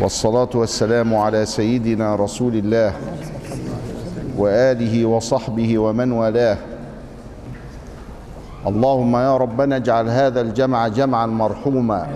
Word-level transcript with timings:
والصلاة 0.00 0.48
والسلام 0.54 1.14
على 1.14 1.46
سيدنا 1.46 2.16
رسول 2.16 2.54
الله 2.54 2.92
وآله 4.36 5.04
وصحبه 5.04 5.78
ومن 5.78 6.12
والاه. 6.12 6.56
اللهم 8.66 9.16
يا 9.16 9.36
ربنا 9.36 9.76
اجعل 9.76 10.08
هذا 10.08 10.40
الجمع 10.40 10.88
جمعا 10.88 11.26
مرحوما. 11.26 12.06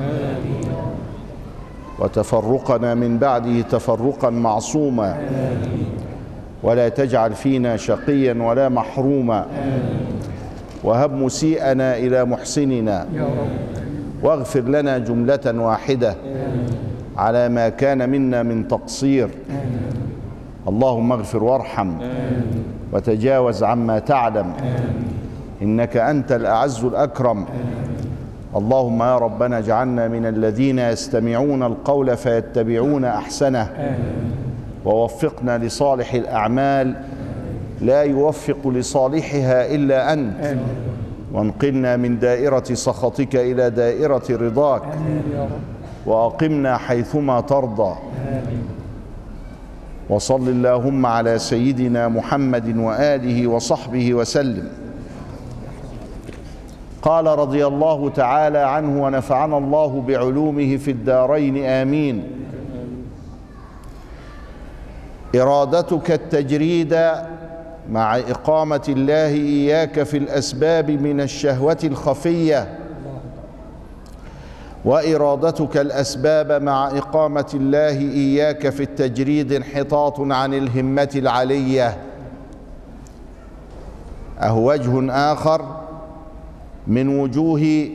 وتفرقنا 1.98 2.94
من 2.94 3.18
بعده 3.18 3.60
تفرقا 3.60 4.30
معصوما. 4.30 5.16
ولا 6.62 6.88
تجعل 6.88 7.32
فينا 7.34 7.76
شقيا 7.76 8.42
ولا 8.42 8.68
محروما. 8.68 9.46
وهب 10.84 11.12
مسيئنا 11.12 11.96
إلى 11.96 12.24
محسننا. 12.24 13.06
واغفر 14.22 14.60
لنا 14.60 14.98
جملة 14.98 15.46
واحدة. 15.46 16.14
على 17.16 17.48
ما 17.48 17.68
كان 17.68 18.10
منا 18.10 18.42
من 18.42 18.68
تقصير. 18.68 19.28
اللهم 20.68 21.12
اغفر 21.12 21.44
وارحم 21.44 21.90
وتجاوز 22.92 23.62
عما 23.62 23.98
تعلم. 23.98 24.52
إنك 25.62 25.96
أنت 25.96 26.32
الأعز 26.32 26.84
الأكرم. 26.84 27.44
اللهم 28.56 29.02
يا 29.02 29.18
ربنا 29.18 29.58
اجعلنا 29.58 30.08
من 30.08 30.26
الذين 30.26 30.78
يستمعون 30.78 31.62
القول 31.62 32.16
فيتبعون 32.16 33.04
أحسنه. 33.04 33.96
ووفقنا 34.84 35.58
لصالح 35.58 36.14
الأعمال 36.14 36.94
لا 37.80 38.02
يوفق 38.02 38.68
لصالحها 38.68 39.74
إلا 39.74 40.12
أنت. 40.12 40.56
وانقلنا 41.32 41.96
من 41.96 42.18
دائرة 42.18 42.64
سخطك 42.74 43.36
إلى 43.36 43.70
دائرة 43.70 44.22
رضاك. 44.30 44.82
وأقمنا 46.06 46.76
حيثما 46.76 47.40
ترضى. 47.40 47.94
وصل 50.08 50.48
اللهم 50.48 51.06
على 51.06 51.38
سيدنا 51.38 52.08
محمد 52.08 52.76
وآله 52.76 53.46
وصحبه 53.46 54.14
وسلم. 54.14 54.68
قال 57.02 57.26
رضي 57.26 57.66
الله 57.66 58.10
تعالى 58.10 58.58
عنه 58.58 59.02
ونفعنا 59.02 59.58
الله 59.58 60.04
بعلومه 60.08 60.76
في 60.76 60.90
الدارين 60.90 61.64
آمين. 61.64 62.22
إرادتك 65.34 66.10
التجريد 66.10 66.94
مع 67.90 68.16
إقامة 68.16 68.82
الله 68.88 69.34
إياك 69.34 70.02
في 70.02 70.16
الأسباب 70.16 70.90
من 70.90 71.20
الشهوة 71.20 71.78
الخفية 71.84 72.78
وإرادتك 74.84 75.76
الأسباب 75.76 76.62
مع 76.62 76.88
إقامة 76.88 77.50
الله 77.54 77.98
إياك 77.98 78.68
في 78.68 78.82
التجريد 78.82 79.52
انحطاط 79.52 80.20
عن 80.20 80.54
الهمة 80.54 81.10
العلية. 81.16 81.96
أهو 84.40 84.70
وجه 84.70 85.12
آخر 85.32 85.62
من 86.86 87.20
وجوه 87.20 87.88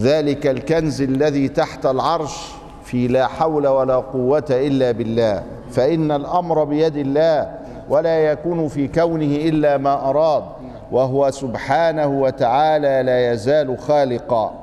ذلك 0.00 0.46
الكنز 0.46 1.02
الذي 1.02 1.48
تحت 1.48 1.86
العرش 1.86 2.48
في 2.84 3.08
لا 3.08 3.26
حول 3.26 3.66
ولا 3.66 3.96
قوة 3.96 4.44
إلا 4.50 4.92
بالله. 4.92 5.42
فإن 5.70 6.10
الأمر 6.10 6.64
بيد 6.64 6.96
الله 6.96 7.54
ولا 7.88 8.18
يكون 8.18 8.68
في 8.68 8.88
كونه 8.88 9.36
إلا 9.36 9.76
ما 9.76 10.10
أراد 10.10 10.44
وهو 10.92 11.30
سبحانه 11.30 12.06
وتعالى 12.06 13.02
لا 13.06 13.32
يزال 13.32 13.78
خالقا. 13.78 14.61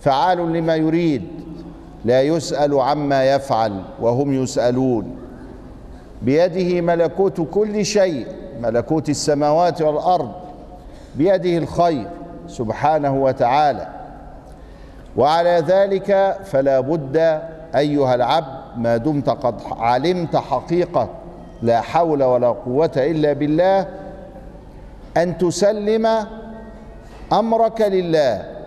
فعال 0.00 0.52
لما 0.52 0.76
يريد 0.76 1.22
لا 2.04 2.22
يسأل 2.22 2.80
عما 2.80 3.34
يفعل 3.34 3.82
وهم 4.00 4.42
يسألون. 4.42 5.16
بيده 6.22 6.80
ملكوت 6.80 7.40
كل 7.40 7.84
شيء 7.84 8.26
ملكوت 8.60 9.08
السماوات 9.08 9.82
والأرض 9.82 10.32
بيده 11.14 11.58
الخير 11.58 12.08
سبحانه 12.46 13.22
وتعالى. 13.22 13.88
وعلى 15.16 15.64
ذلك 15.66 16.36
فلا 16.44 16.80
بد 16.80 17.40
أيها 17.76 18.14
العبد 18.14 18.58
ما 18.76 18.96
دمت 18.96 19.30
قد 19.30 19.54
علمت 19.78 20.36
حقيقة 20.36 21.08
لا 21.62 21.80
حول 21.80 22.22
ولا 22.22 22.48
قوة 22.48 22.90
إلا 22.96 23.32
بالله 23.32 23.86
أن 25.16 25.38
تسلم 25.38 26.06
أمرك 27.32 27.80
لله. 27.80 28.57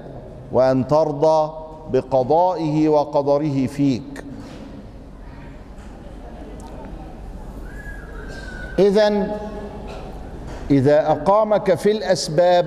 وأن 0.52 0.88
ترضى 0.88 1.52
بقضائه 1.92 2.90
وقدره 2.90 3.68
فيك. 3.68 4.24
إذا 8.80 9.38
إذا 10.72 11.12
أقامك 11.12 11.76
في 11.76 11.92
الأسباب 11.92 12.66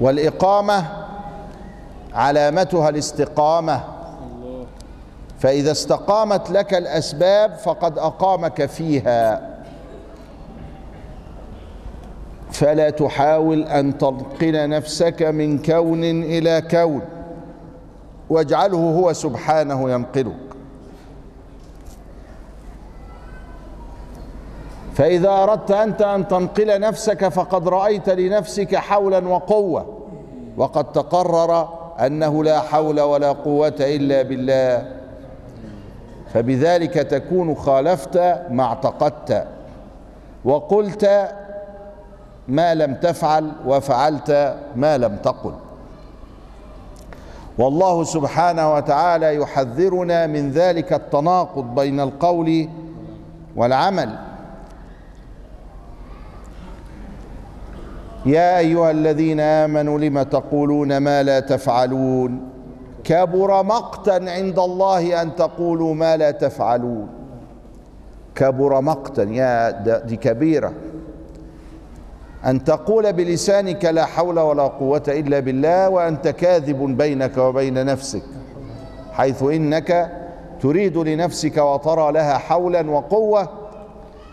والإقامة 0.00 0.84
علامتها 2.12 2.88
الاستقامة. 2.88 3.84
فإذا 5.38 5.72
استقامت 5.72 6.50
لك 6.50 6.74
الأسباب 6.74 7.54
فقد 7.54 7.98
أقامك 7.98 8.66
فيها. 8.66 9.49
فلا 12.60 12.90
تحاول 12.90 13.62
أن 13.62 13.98
تنقل 13.98 14.68
نفسك 14.68 15.22
من 15.22 15.62
كون 15.62 16.04
إلى 16.04 16.62
كون. 16.70 17.02
واجعله 18.30 18.78
هو 18.78 19.12
سبحانه 19.12 19.90
ينقلك. 19.90 20.36
فإذا 24.94 25.28
أردت 25.28 25.70
أنت 25.70 26.02
أن 26.02 26.28
تنقل 26.28 26.80
نفسك 26.80 27.28
فقد 27.28 27.68
رأيت 27.68 28.08
لنفسك 28.08 28.76
حولا 28.76 29.28
وقوة. 29.28 29.98
وقد 30.56 30.92
تقرر 30.92 31.68
أنه 32.06 32.44
لا 32.44 32.60
حول 32.60 33.00
ولا 33.00 33.32
قوة 33.32 33.76
إلا 33.80 34.22
بالله. 34.22 34.86
فبذلك 36.32 36.94
تكون 36.94 37.54
خالفت 37.54 38.16
ما 38.50 38.64
اعتقدت. 38.64 39.46
وقلت 40.44 41.30
ما 42.50 42.74
لم 42.74 42.94
تفعل 42.94 43.52
وفعلت 43.66 44.56
ما 44.76 44.98
لم 44.98 45.16
تقل. 45.16 45.52
والله 47.58 48.04
سبحانه 48.04 48.74
وتعالى 48.74 49.36
يحذرنا 49.36 50.26
من 50.26 50.50
ذلك 50.50 50.92
التناقض 50.92 51.74
بين 51.74 52.00
القول 52.00 52.68
والعمل. 53.56 54.10
يا 58.26 58.58
أيها 58.58 58.90
الذين 58.90 59.40
آمنوا 59.40 59.98
لم 59.98 60.22
تقولون 60.22 60.96
ما 60.96 61.22
لا 61.22 61.40
تفعلون؟ 61.40 62.40
كبر 63.04 63.62
مقتا 63.62 64.18
عند 64.30 64.58
الله 64.58 65.22
أن 65.22 65.36
تقولوا 65.36 65.94
ما 65.94 66.16
لا 66.16 66.30
تفعلون. 66.30 67.08
كبر 68.34 68.80
مقتا 68.80 69.22
يا 69.22 69.70
دي 69.98 70.16
كبيرة. 70.16 70.72
أن 72.46 72.64
تقول 72.64 73.12
بلسانك 73.12 73.84
لا 73.84 74.04
حول 74.04 74.38
ولا 74.38 74.62
قوة 74.62 75.02
إلا 75.08 75.40
بالله 75.40 75.88
وأنت 75.88 76.28
كاذب 76.28 76.96
بينك 76.96 77.38
وبين 77.38 77.86
نفسك 77.86 78.22
حيث 79.12 79.42
إنك 79.42 80.12
تريد 80.60 80.96
لنفسك 80.98 81.56
وترى 81.56 82.12
لها 82.12 82.38
حولا 82.38 82.90
وقوة 82.90 83.48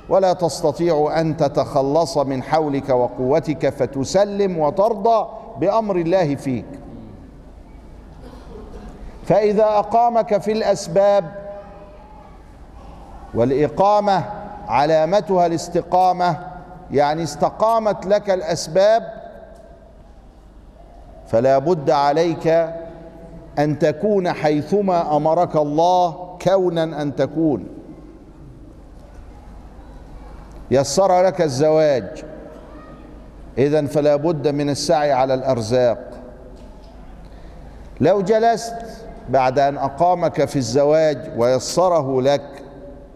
ولا 0.09 0.33
تستطيع 0.33 1.13
أن 1.19 1.37
تتخلص 1.37 2.17
من 2.17 2.43
حولك 2.43 2.89
وقوتك 2.89 3.69
فتسلم 3.69 4.57
وترضى 4.57 5.27
بأمر 5.59 5.95
الله 5.95 6.35
فيك. 6.35 6.65
فإذا 9.25 9.63
أقامك 9.63 10.41
في 10.41 10.51
الأسباب 10.51 11.31
والإقامة 13.33 14.23
علامتها 14.67 15.45
الاستقامة 15.45 16.37
يعني 16.91 17.23
استقامت 17.23 18.05
لك 18.05 18.29
الأسباب 18.29 19.13
فلا 21.27 21.57
بد 21.57 21.89
عليك 21.89 22.47
أن 23.59 23.79
تكون 23.79 24.33
حيثما 24.33 25.17
أمرك 25.17 25.55
الله 25.55 26.37
كونا 26.41 26.83
أن 27.01 27.15
تكون. 27.15 27.67
يسر 30.71 31.25
لك 31.25 31.41
الزواج. 31.41 32.23
اذا 33.57 33.85
فلا 33.85 34.15
بد 34.15 34.47
من 34.47 34.69
السعي 34.69 35.11
على 35.11 35.33
الأرزاق. 35.33 36.09
لو 38.01 38.21
جلست 38.21 38.75
بعد 39.29 39.59
أن 39.59 39.77
أقامك 39.77 40.45
في 40.45 40.55
الزواج 40.55 41.17
ويسره 41.37 42.21
لك 42.21 42.63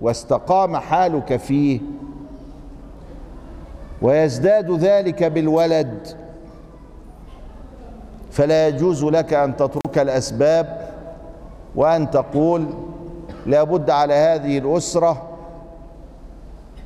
واستقام 0.01 0.77
حالك 0.77 1.37
فيه 1.37 1.79
ويزداد 4.01 4.71
ذلك 4.71 5.23
بالولد. 5.23 6.07
فلا 8.31 8.67
يجوز 8.67 9.03
لك 9.03 9.33
أن 9.33 9.55
تترك 9.55 9.97
الأسباب 9.97 10.91
وأن 11.75 12.11
تقول 12.11 12.65
لابد 13.45 13.89
على 13.89 14.13
هذه 14.13 14.57
الأسرة 14.57 15.29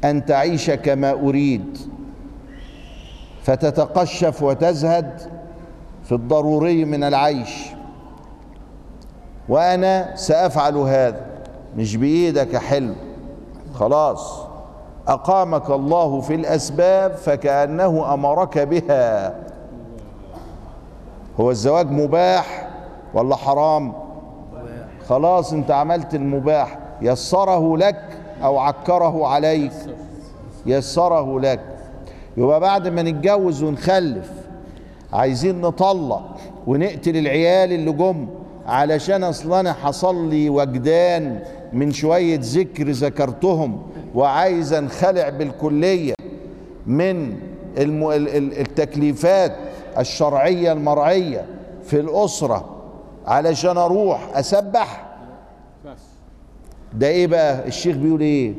أن 0.04 0.26
تعيش 0.26 0.72
كما 0.72 1.12
أريد. 1.12 1.78
فتتقشف 3.44 4.44
وتزهد 4.44 5.22
في 6.04 6.12
الضروري 6.12 6.86
من 6.86 7.04
العيش. 7.04 7.66
وأنا 9.50 10.16
سأفعل 10.16 10.78
هذا. 10.78 11.26
مش 11.78 11.96
بإيدك 11.96 12.58
حلو 12.58 12.94
خلاص. 13.74 14.45
أقامك 15.08 15.70
الله 15.70 16.22
في 16.22 16.36
الأسباب 16.36 17.12
فكأنه 17.16 18.14
أمرك 18.14 18.60
بها. 18.60 19.36
هو 21.40 21.52
الزواج 21.52 21.92
مباح 21.92 22.70
ولا 23.14 23.36
حرام؟ 23.36 23.94
خلاص 25.08 25.54
انت 25.54 25.72
عملت 25.72 26.16
المباح. 26.16 26.80
يسره 27.02 27.78
لك 27.78 28.02
أو 28.44 28.58
عكره 28.58 29.28
عليك؟ 29.28 29.72
يسره 30.66 31.40
لك. 31.40 31.60
يبقى 32.38 32.60
بعد 32.60 32.88
ما 32.88 33.02
نتجوز 33.02 33.64
ونخلف 33.64 34.32
عايزين 35.14 35.62
نطلق 35.62 36.22
ونقتل 36.68 37.18
العيال 37.18 37.72
اللي 37.74 37.92
جم 37.92 38.28
علشان 38.68 39.24
أصل 39.24 39.54
أنا 39.54 39.74
حصل 39.74 40.30
لي 40.30 40.50
وجدان 40.50 41.40
من 41.74 41.92
شوية 41.92 42.40
ذكر 42.42 42.90
ذكرتهم. 42.90 43.82
وعايز 44.16 44.74
انخلع 44.74 45.30
بالكلية 45.30 46.14
من. 46.88 47.38
التكليفات 47.78 49.56
الشرعية 49.98 50.72
المرعية 50.72 51.46
في 51.84 52.00
الأسرة 52.00 52.66
علشان 53.28 53.78
أروح 53.78 54.30
أسبح. 54.34 55.06
ده 56.94 57.08
إيه 57.08 57.28
بقى؟ 57.28 57.68
الشيخ 57.68 57.96
بيقول 57.98 58.22
إيه؟ 58.22 58.54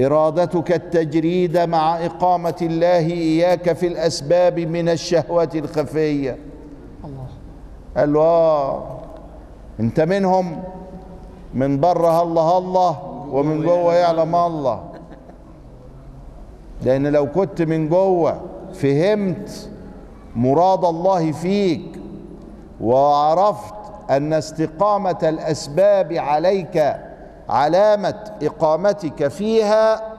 إرادتك 0.00 0.72
التجريد 0.72 1.58
مع 1.58 2.06
إقامة 2.06 2.54
الله 2.62 2.98
إياك 3.12 3.72
في 3.72 3.86
الأسباب 3.86 4.58
من 4.58 4.88
الشهوات 4.88 5.56
الخفية. 5.56 6.38
الله. 7.04 7.26
قال 7.96 8.12
له 8.12 8.20
آه 8.20 8.98
أنت 9.80 10.00
منهم؟ 10.00 10.62
من 11.54 11.80
بره 11.80 12.22
الله 12.22 12.58
الله. 12.58 13.11
ومن 13.32 13.62
جوه 13.62 13.94
يعلم 13.94 14.36
الله. 14.36 14.82
لأن 16.82 17.06
لو 17.06 17.26
كنت 17.26 17.62
من 17.62 17.88
جوه 17.88 18.40
فهمت 18.74 19.70
مراد 20.36 20.84
الله 20.84 21.32
فيك 21.32 22.00
وعرفت 22.80 23.74
أن 24.10 24.32
استقامة 24.32 25.18
الأسباب 25.22 26.12
عليك 26.12 26.96
علامة 27.48 28.24
إقامتك 28.42 29.28
فيها 29.28 30.12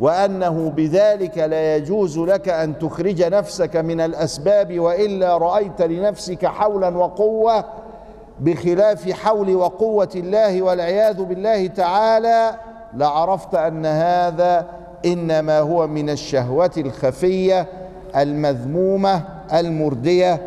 وأنه 0.00 0.72
بذلك 0.76 1.38
لا 1.38 1.76
يجوز 1.76 2.18
لك 2.18 2.48
أن 2.48 2.78
تخرج 2.78 3.22
نفسك 3.22 3.76
من 3.76 4.00
الأسباب 4.00 4.80
وإلا 4.80 5.36
رأيت 5.36 5.82
لنفسك 5.82 6.46
حولا 6.46 6.96
وقوة 6.98 7.64
بخلاف 8.40 9.10
حول 9.12 9.54
وقوة 9.56 10.08
الله 10.14 10.62
والعياذ 10.62 11.22
بالله 11.22 11.66
تعالى 11.66 12.54
لعرفت 12.94 13.54
أن 13.54 13.86
هذا 13.86 14.66
إنما 15.06 15.58
هو 15.58 15.86
من 15.86 16.10
الشهوة 16.10 16.70
الخفية 16.76 17.66
المذمومة 18.16 19.22
المرديه 19.54 20.40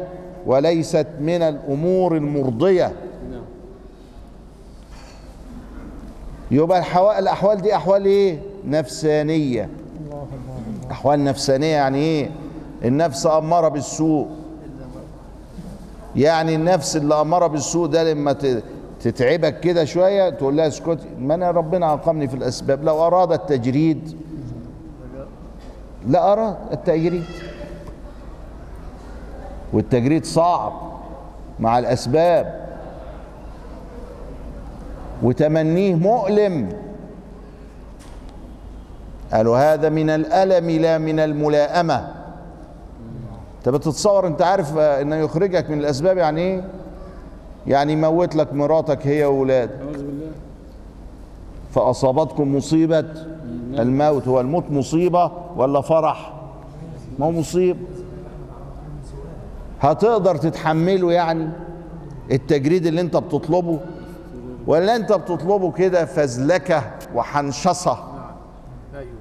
وليست 0.46 1.08
من 1.20 1.42
الأمور 1.42 2.18
المرضية. 2.18 2.92
يبقى 6.52 6.80
الأحوال 7.20 7.62
دي 7.62 7.76
أحوال 7.76 8.06
إيه؟ 8.06 8.40
نفسانية. 8.68 9.70
أحوال 10.92 11.24
نفسانية 11.24 11.68
يعني 11.76 11.98
إيه؟ 11.98 12.30
النفس 12.86 13.26
أمارة 13.28 13.68
بالسوء. 13.68 14.28
يعني 16.16 16.56
النفس 16.56 16.98
اللي 16.98 17.22
اماره 17.22 17.48
بالسوء 17.48 17.88
ده 17.88 18.14
لما 18.14 18.36
تتعبك 19.02 19.60
كده 19.60 19.86
شوية 19.86 20.30
تقول 20.30 20.58
لها 20.58 20.68
اسكتي 20.68 21.08
ما 21.20 21.36
أنا 21.36 21.52
ربنا 21.52 21.94
اقامني 21.94 22.28
في 22.28 22.36
الأسباب. 22.36 22.84
لو 22.84 23.08
أراد 23.08 23.32
التجريد. 23.32 24.18
لا 26.08 26.34
أراد 26.34 26.56
التجريد. 26.72 27.24
والتجريد 29.74 30.26
صعب 30.26 30.74
مع 31.60 31.80
الأسباب. 31.80 32.64
وتمنيه 35.24 35.96
مؤلم. 35.96 36.70
قالوا 39.34 39.58
هذا 39.58 39.90
من 39.90 40.10
الألم 40.10 40.70
لا 40.70 40.98
من 40.98 41.20
الملائمة. 41.20 42.23
انت 43.64 43.70
بتتصور 43.76 44.28
انت 44.28 44.42
عارف 44.42 44.78
انه 44.78 45.16
يخرجك 45.16 45.70
من 45.70 45.80
الأسباب 45.80 46.18
يعني 46.18 46.42
إيه؟ 46.42 46.64
يعني 47.68 47.94
يموت 47.94 48.36
لك 48.36 48.54
مراتك 48.54 49.08
هي 49.08 49.26
واولاد 49.26 49.70
فأصابتكم 51.72 52.56
مصيبة 52.56 53.06
الموت 53.80 54.28
هو 54.28 54.42
الموت 54.42 54.64
مصيبة 54.72 55.32
ولا 55.56 55.82
فرح؟ 55.82 56.34
ما 57.20 57.26
هو 57.26 57.32
مصيبه 57.32 57.80
هتقدر 59.82 60.36
تتحمله 60.36 61.12
يعني 61.12 61.50
التجريد 62.32 62.86
اللي 62.86 63.02
انت 63.02 63.18
بتطلبه؟ 63.18 63.80
ولا 64.68 64.96
انت 64.96 65.14
بتطلبه 65.14 65.72
كده 65.72 66.06
فزلكة 66.06 66.84
وحنشصة؟ 67.16 67.98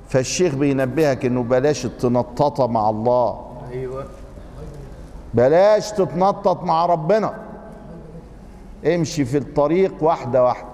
فالشيخ 0.08 0.54
بينبهك 0.54 1.24
إنه 1.24 1.42
بلاش 1.42 1.84
التنططة 1.84 2.66
مع 2.66 2.90
الله. 2.90 3.40
أيوه. 3.72 4.04
بلاش 5.34 5.90
تتنطط 5.90 6.62
مع 6.62 6.86
ربنا. 6.86 7.34
امشي 8.86 9.24
في 9.24 9.38
الطريق 9.38 9.94
واحدة 10.00 10.44
واحدة. 10.44 10.68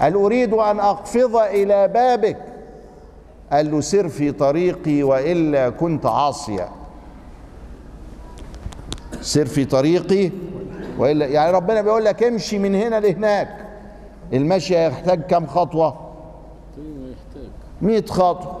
قال 0.00 0.14
أريد 0.14 0.54
أن 0.54 0.80
اقفز 0.80 1.34
إلى 1.34 1.88
بابك. 1.88 2.38
قال 3.52 3.70
له 3.70 3.80
سر 3.80 4.08
في 4.08 4.32
طريقي 4.32 5.02
وإلا 5.02 5.70
كنت 5.70 6.06
عاصيا. 6.06 6.68
سر 9.20 9.46
في 9.46 9.64
طريقي 9.64 10.30
وإلا 10.98 11.26
يعني 11.26 11.52
ربنا 11.52 11.82
بيقول 11.82 12.04
لك 12.04 12.22
امشي 12.22 12.58
من 12.58 12.74
هنا 12.74 13.00
لهناك. 13.00 13.66
المشي 14.32 14.76
هيحتاج 14.76 15.22
كم 15.22 15.46
خطوة؟ 15.46 15.96
100 17.82 18.06
خطوة. 18.06 18.60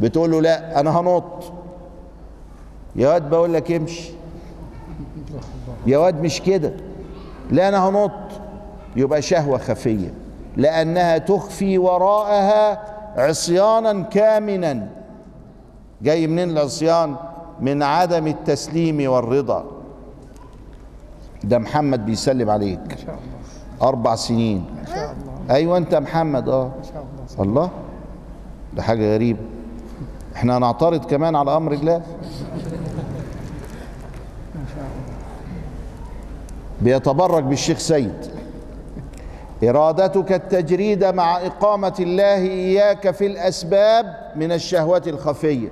بتقول 0.00 0.30
له 0.30 0.40
لا 0.40 0.80
أنا 0.80 1.00
هنط. 1.00 1.52
يا 2.96 3.08
واد 3.08 3.30
بقول 3.30 3.54
لك 3.54 3.72
امشي. 3.72 4.10
يا 5.86 5.98
واد 5.98 6.20
مش 6.22 6.40
كده. 6.40 6.72
لا 7.50 7.68
أنا 7.68 7.88
هنط. 7.88 8.10
يبقى 8.96 9.22
شهوة 9.22 9.58
خفية. 9.58 10.14
لأنها 10.56 11.18
تخفي 11.18 11.78
وراءها 11.78 12.82
عصيانا 13.16 14.02
كامنا. 14.02 14.88
جاي 16.02 16.26
منين 16.26 16.50
العصيان؟ 16.50 17.16
من 17.60 17.82
عدم 17.82 18.26
التسليم 18.26 19.10
والرضا. 19.10 19.64
ده 21.44 21.58
محمد 21.58 22.06
بيسلم 22.06 22.50
عليك. 22.50 22.80
ما 22.90 22.96
شاء 22.96 23.14
الله. 23.14 23.88
أربع 23.88 24.14
سنين. 24.14 24.64
ما 24.76 24.94
شاء 24.94 25.12
الله. 25.12 25.54
أيوه 25.54 25.76
أنت 25.78 25.94
محمد. 25.94 26.48
آه. 26.48 26.64
ما 26.78 26.82
شاء 26.82 27.04
الله. 27.38 27.50
الله. 27.50 27.70
ده 28.74 28.82
حاجة 28.82 29.14
غريبة. 29.14 29.40
إحنا 30.36 30.58
هنعترض 30.58 31.04
كمان 31.04 31.36
على 31.36 31.56
أمر 31.56 31.72
الله 31.72 31.98
ما 31.98 32.04
شاء 34.74 34.84
الله 34.84 35.10
بيتبرك 36.80 37.42
بالشيخ 37.42 37.78
سيد. 37.78 38.26
إرادتك 39.64 40.32
التجريد 40.32 41.04
مع 41.04 41.36
إقامة 41.36 41.94
الله 42.00 42.36
إياك 42.36 43.10
في 43.10 43.26
الأسباب 43.26 44.32
من 44.36 44.52
الشهوات 44.52 45.08
الخفية. 45.08 45.68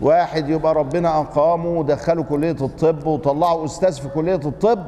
واحد 0.00 0.48
يبقى 0.48 0.74
ربنا 0.74 1.20
أقامه 1.20 1.68
ودخله 1.68 2.22
كلية 2.22 2.56
الطب 2.60 3.06
وطلعه 3.06 3.64
أستاذ 3.64 3.92
في 3.92 4.08
كلية 4.08 4.34
الطب 4.44 4.84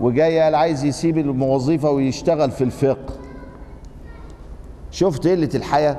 وجاي 0.00 0.40
قال 0.40 0.54
عايز 0.54 0.84
يسيب 0.84 1.18
الوظيفة 1.18 1.90
ويشتغل 1.90 2.50
في 2.50 2.64
الفقه. 2.64 3.14
شفت 4.90 5.26
قلة 5.26 5.50
الحياة؟ 5.54 5.96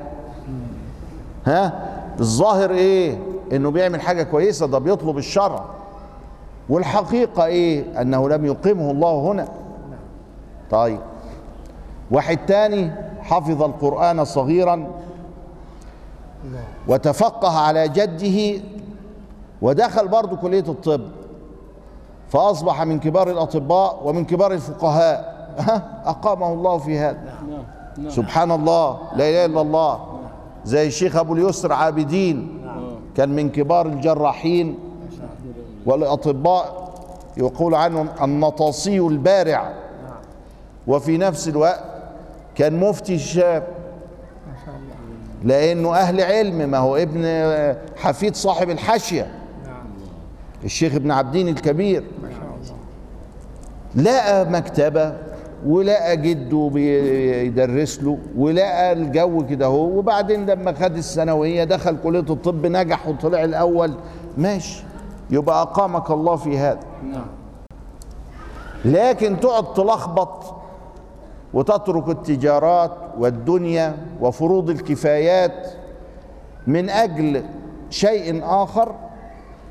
ها؟ 1.45 1.89
الظاهر 2.19 2.71
إيه؟ 2.71 3.17
إنه 3.51 3.71
بيعمل 3.71 4.01
حاجة 4.01 4.23
كويسة 4.23 4.65
ده 4.67 4.79
بيطلب 4.79 5.17
الشرع. 5.17 5.65
والحقيقة 6.71 7.45
إيه؟ 7.45 8.01
أنه 8.01 8.29
لم 8.29 8.45
يقيمه 8.45 8.91
الله 8.91 9.31
هنا. 9.31 9.47
طيب. 10.71 10.99
واحد 12.11 12.37
تاني 12.37 12.91
حفظ 13.21 13.63
القرآن 13.63 14.25
صغيرا 14.25 14.87
وتفقه 16.87 17.59
على 17.59 17.87
جده 17.87 18.63
ودخل 19.61 20.07
برضه 20.07 20.35
كلية 20.37 20.63
الطب 20.67 21.01
فأصبح 22.29 22.81
من 22.81 22.99
كبار 22.99 23.31
الأطباء 23.31 23.99
ومن 24.03 24.25
كبار 24.25 24.53
الفقهاء. 24.53 25.31
ها؟ 25.57 26.01
أقامه 26.05 26.53
الله 26.53 26.77
في 26.77 26.99
هذا. 26.99 27.19
نعم 27.25 27.63
نعم. 27.97 28.09
سبحان 28.09 28.51
الله 28.51 28.97
لا 29.15 29.29
إله 29.29 29.45
إلا 29.45 29.61
الله. 29.61 29.99
زي 30.65 30.87
الشيخ 30.87 31.15
أبو 31.15 31.33
اليسر 31.33 31.73
عابدين 31.73 32.61
كان 33.15 33.29
من 33.29 33.49
كبار 33.49 33.85
الجراحين. 33.85 34.90
والأطباء 35.85 36.91
يقول 37.37 37.75
عنهم 37.75 38.09
النطاصي 38.21 38.99
البارع. 38.99 39.73
وفي 40.87 41.17
نفس 41.17 41.47
الوقت 41.47 41.83
كان 42.55 42.79
مفتي 42.79 43.15
الشام 43.15 43.63
لأنه 45.43 45.95
أهل 45.95 46.21
علم 46.21 46.69
ما 46.69 46.77
هو 46.77 46.97
ابن 46.97 47.25
حفيد 47.97 48.35
صاحب 48.35 48.69
الحاشية. 48.69 49.31
الشيخ 50.63 50.95
ابن 50.95 51.11
عبدين 51.11 51.47
الكبير. 51.47 52.03
لقى 53.95 54.45
مكتبة 54.45 55.13
ولقى 55.65 56.17
جده 56.17 56.69
بيدرس 56.73 58.03
له 58.03 58.17
ولقى 58.37 58.91
الجو 58.91 59.45
كده 59.47 59.65
هو 59.65 59.97
وبعدين 59.97 60.45
لما 60.45 60.73
خد 60.73 60.97
الثانوية 60.97 61.63
دخل 61.63 61.97
كلية 62.03 62.19
الطب 62.19 62.65
نجح 62.65 63.07
وطلع 63.07 63.43
الأول. 63.43 63.93
ماشي. 64.37 64.83
يبقى 65.31 65.61
أقامك 65.61 66.11
الله 66.11 66.35
في 66.35 66.57
هذا. 66.57 66.79
نعم. 67.11 67.25
لكن 68.85 69.39
تقعد 69.39 69.73
تلخبط 69.73 70.53
وتترك 71.53 72.09
التجارات 72.09 72.91
والدنيا 73.17 73.97
وفروض 74.21 74.69
الكفايات 74.69 75.67
من 76.67 76.89
أجل 76.89 77.43
شيء 77.89 78.41
آخر 78.43 78.95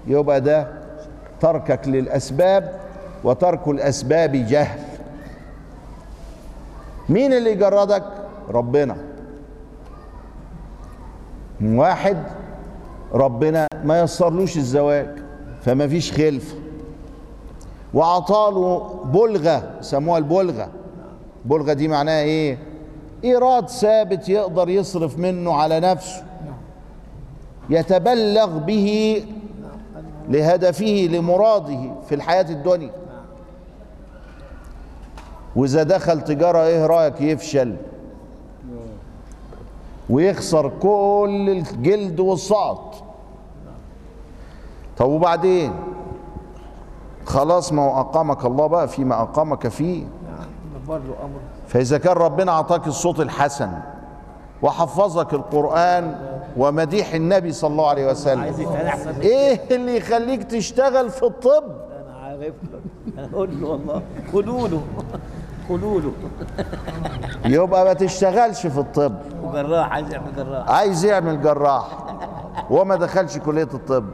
يبقى 0.06 0.40
ده 0.40 0.68
تركك 1.40 1.88
للأسباب 1.88 2.80
وترك 3.24 3.68
الأسباب 3.68 4.32
جهل. 4.32 4.80
مين 7.08 7.32
اللي 7.32 7.54
جردك؟ 7.54 8.04
ربنا. 8.50 8.96
واحد 11.62 12.22
ربنا 13.12 13.66
ما 13.84 14.00
يسرلوش 14.00 14.56
الزواج. 14.56 15.29
فما 15.60 15.88
فيش 15.88 16.12
خلفه 16.12 16.54
وعطاله 17.94 19.00
بلغة 19.04 19.70
سموها 19.80 20.18
البلغة. 20.18 20.68
بلغة 21.44 21.72
دي 21.72 21.88
معناها 21.88 22.22
إيه؟ 22.22 22.58
إيراد 23.24 23.68
ثابت 23.68 24.28
يقدر 24.28 24.68
يصرف 24.68 25.18
منه 25.18 25.54
على 25.54 25.80
نفسه. 25.80 26.24
يتبلغ 27.70 28.58
به 28.58 29.24
لهدفه 30.28 31.08
لمراده 31.10 31.90
في 32.08 32.14
الحياة 32.14 32.50
الدنيا. 32.50 32.90
وإذا 35.56 35.82
دخل 35.82 36.24
تجارة 36.24 36.58
إيه 36.58 36.86
رأيك؟ 36.86 37.20
يفشل. 37.20 37.76
ويخسر 40.10 40.72
كل 40.82 41.46
الجلد 41.48 42.20
والسقط 42.20 43.09
طب 45.00 45.08
وبعدين؟ 45.08 45.72
خلاص 47.26 47.72
ما 47.72 47.82
هو 47.82 48.00
أقامك 48.00 48.44
الله 48.44 48.66
بقى 48.66 48.88
فيما 48.88 49.22
أقامك 49.22 49.68
فيه. 49.68 50.06
فإذا 51.66 51.98
كان 51.98 52.12
ربنا 52.16 52.52
أعطاك 52.52 52.86
الصوت 52.86 53.20
الحسن 53.20 53.70
وحفظك 54.62 55.34
القرآن 55.34 56.14
ومديح 56.56 57.14
النبي 57.14 57.52
صلى 57.52 57.70
الله 57.70 57.88
عليه 57.88 58.10
وسلم 58.10 58.42
إيه 59.20 59.60
اللي 59.70 59.96
يخليك 59.96 60.42
تشتغل 60.44 61.10
في 61.10 61.22
الطب؟ 61.22 61.64
أنا 61.64 62.14
عارف 62.22 62.54
له 63.16 63.68
والله. 63.68 64.02
قولوا 64.32 64.68
له. 64.68 64.82
قولوا 65.68 66.00
له. 66.00 66.12
يبقى 67.44 67.84
ما 67.84 67.92
تشتغلش 67.92 68.66
في 68.66 68.78
الطب. 68.78 69.14
وجراح 69.44 69.92
عايز 69.92 70.12
يعمل 70.12 70.36
جراح. 70.36 70.70
عايز 70.70 71.04
يعمل 71.04 71.42
جراح. 71.42 71.86
وما 72.70 72.96
دخلش 72.96 73.38
كلية 73.38 73.68
الطب. 73.74 74.04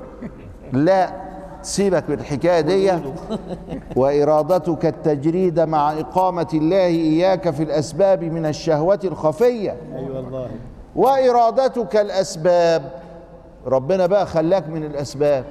لا 0.72 1.26
سيبك 1.62 2.10
من 2.10 2.18
الحكاية 2.20 2.60
دي. 2.60 2.92
وإرادتك 3.96 4.86
التجريد 4.86 5.60
مع 5.60 5.92
إقامة 5.92 6.48
الله 6.54 6.86
إياك 6.86 7.50
في 7.50 7.62
الأسباب 7.62 8.24
من 8.24 8.46
الشهوة 8.46 9.00
الخفية. 9.04 9.76
أي 9.96 10.10
والله. 10.10 10.48
وإرادتك 10.96 11.96
الأسباب. 11.96 12.92
ربنا 13.66 14.06
بقى 14.06 14.26
خلاك 14.26 14.68
من 14.68 14.84
الأسباب. 14.84 15.44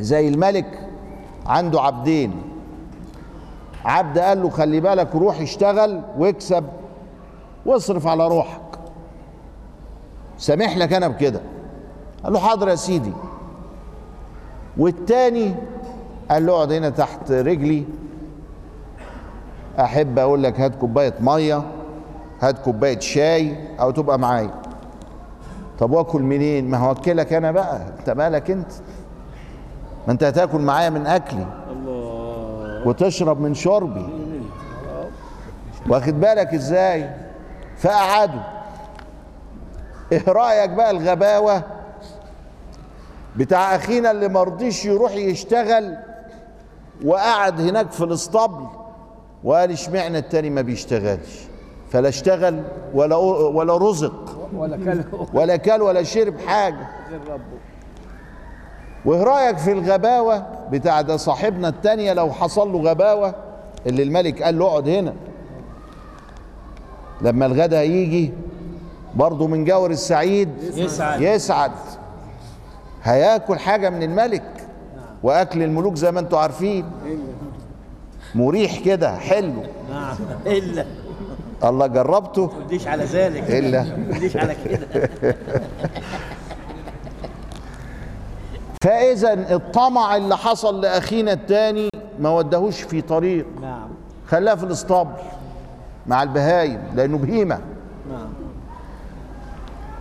زي 0.00 0.28
الملك 0.28 0.88
عنده 1.46 1.80
عبدين. 1.80 2.42
عبد 3.84 4.18
قال 4.18 4.42
له 4.42 4.50
خلي 4.50 4.80
بالك 4.80 5.14
روح 5.14 5.40
اشتغل 5.40 6.02
واكسب 6.18 6.64
واصرف 7.66 8.06
على 8.06 8.28
روحك. 8.28 8.60
سامح 10.38 10.76
لك 10.76 10.92
أنا 10.92 11.08
بكده؟ 11.08 11.40
قال 12.24 12.32
له 12.32 12.38
حاضر 12.38 12.68
يا 12.68 12.74
سيدي. 12.74 13.12
والتاني 14.78 15.54
قال 16.30 16.46
له 16.46 16.52
اقعد 16.52 16.72
هنا 16.72 16.90
تحت 16.90 17.30
رجلي. 17.32 17.84
احب 19.80 20.18
أقول 20.18 20.42
لك 20.42 20.60
هات 20.60 20.74
كوباية 20.74 21.14
مية 21.20 21.62
هات 22.40 22.58
كوباية 22.58 22.98
شاي 22.98 23.56
أو 23.80 23.90
تبقى 23.90 24.18
معايا. 24.18 24.50
طب 25.78 25.90
واكل 25.90 26.22
منين؟ 26.22 26.70
ما 26.70 26.78
هو 26.78 26.92
اكلك 26.92 27.32
أنا 27.32 27.52
بقى 27.52 27.80
انت 27.98 28.10
مالك 28.10 28.50
انت؟ 28.50 28.72
ما 30.06 30.12
انت 30.12 30.24
هتاكل 30.24 30.58
معايا 30.58 30.90
من 30.90 31.06
اكلي. 31.06 31.46
الله. 31.70 32.88
وتشرب 32.88 33.40
من 33.40 33.54
شربي. 33.54 34.06
واخد 35.88 36.20
بالك 36.20 36.54
إزاي؟ 36.54 37.10
فقعدوا. 37.76 38.40
إيه 40.12 40.28
رأيك 40.28 40.70
بقى 40.70 40.90
الغباوة؟ 40.90 41.62
بتاع 43.36 43.76
أخينا 43.76 44.10
اللي 44.10 44.28
مرضيش 44.28 44.84
يروح 44.84 45.12
يشتغل 45.12 45.96
وقعد 47.04 47.60
هناك 47.60 47.90
في 47.92 48.04
الاسطبل 48.04 48.66
وقال 49.44 49.70
إشمعنى 49.70 50.18
التاني 50.18 50.50
ما 50.50 50.60
بيشتغلش؟ 50.60 51.46
فلا 51.90 52.08
اشتغل 52.08 52.62
ولا 52.94 53.16
ولا 53.16 53.76
رزق. 53.76 54.48
ولا 54.56 54.76
كلام 54.76 55.04
ولا 55.34 55.56
كل 55.56 55.82
ولا 55.82 56.02
شرب 56.02 56.38
حاجة. 56.46 56.86
غير 57.10 57.20
ربه. 57.28 57.42
وإيه 59.04 59.22
رأيك 59.22 59.58
في 59.58 59.72
الغباوة 59.72 60.46
بتاع 60.70 61.00
ده 61.00 61.16
صاحبنا 61.16 61.68
التانية 61.68 62.12
لو 62.12 62.32
حصل 62.32 62.72
له 62.72 62.78
غباوة؟ 62.90 63.34
اللي 63.86 64.02
الملك 64.02 64.42
قال 64.42 64.58
له 64.58 64.66
اقعد 64.66 64.88
هنا. 64.88 65.14
لما 67.20 67.46
الغدا 67.46 67.82
يجي 67.82 68.32
برضه 69.14 69.46
من 69.46 69.64
جور 69.64 69.90
السعيد 69.90 70.48
يسعد. 70.76 71.20
يسعد. 71.20 71.72
هياكل 73.06 73.58
حاجة 73.58 73.90
من 73.90 74.02
الملك 74.02 74.66
وأكل 75.22 75.62
الملوك 75.62 75.94
زي 75.94 76.12
ما 76.12 76.20
أنتم 76.20 76.36
عارفين. 76.36 76.84
مريح 78.34 78.78
كده 78.78 79.16
حلو. 79.16 79.62
نعم. 79.90 80.16
إلا. 80.46 80.86
الله 81.64 81.86
جربته. 81.86 82.46
ما 82.46 82.64
تديش 82.66 82.88
على 82.88 83.04
ذلك. 83.04 83.50
إلا. 83.50 83.82
ما 83.82 84.18
تديش 84.18 84.36
على 84.36 84.56
كده. 84.64 84.86
فإذا 88.84 89.32
الطمع 89.32 90.16
اللي 90.16 90.36
حصل 90.36 90.80
لأخينا 90.80 91.32
التاني 91.32 91.88
ما 92.18 92.30
ودهوش 92.30 92.82
في 92.82 93.00
طريق. 93.00 93.46
نعم. 93.60 93.88
خلاه 94.28 94.54
في 94.54 94.64
الاسطبل 94.64 95.16
مع 96.06 96.22
البهايم 96.22 96.82
لأنه 96.94 97.18
بهيمة. 97.18 97.60
نعم. 98.10 98.28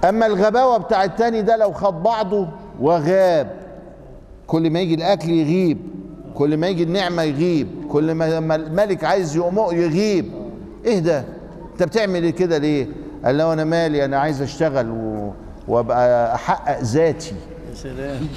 أما 0.10 0.26
الغباوة 0.26 0.78
بتاع 0.78 1.04
التاني 1.04 1.42
ده 1.42 1.58
لو 1.58 1.74
خد 1.74 2.04
بعضه 2.04 2.48
وغاب. 2.82 3.52
كل 4.48 4.70
ما 4.70 4.80
يجي 4.80 4.94
الأكل 4.96 5.30
يغيب. 5.30 5.78
كل 6.36 6.58
ما 6.58 6.68
يجي 6.68 6.84
النعمة 6.84 7.24
يغيب. 7.24 7.68
كل 7.90 8.12
ما 8.12 8.56
الملك 8.56 9.04
عايز 9.04 9.36
يقوم 9.36 9.60
يغيب. 9.60 10.32
إيه 10.86 11.00
ده؟ 11.00 11.24
أنت 11.74 11.84
بتعمل 11.84 12.24
إيه 12.24 12.32
كده 12.32 12.58
ليه؟ 12.58 12.88
قال 13.26 13.38
له 13.38 13.54
أنا 13.54 13.64
مالي؟ 13.64 14.06
أنا 14.06 14.18
عايز 14.20 14.42
أشتغل 14.42 14.92
و... 14.92 15.32
وأبقى 15.68 16.36
أحقق 16.36 16.82
ذاتي. 16.82 17.36
يا 17.70 17.76
سلام. 17.76 18.28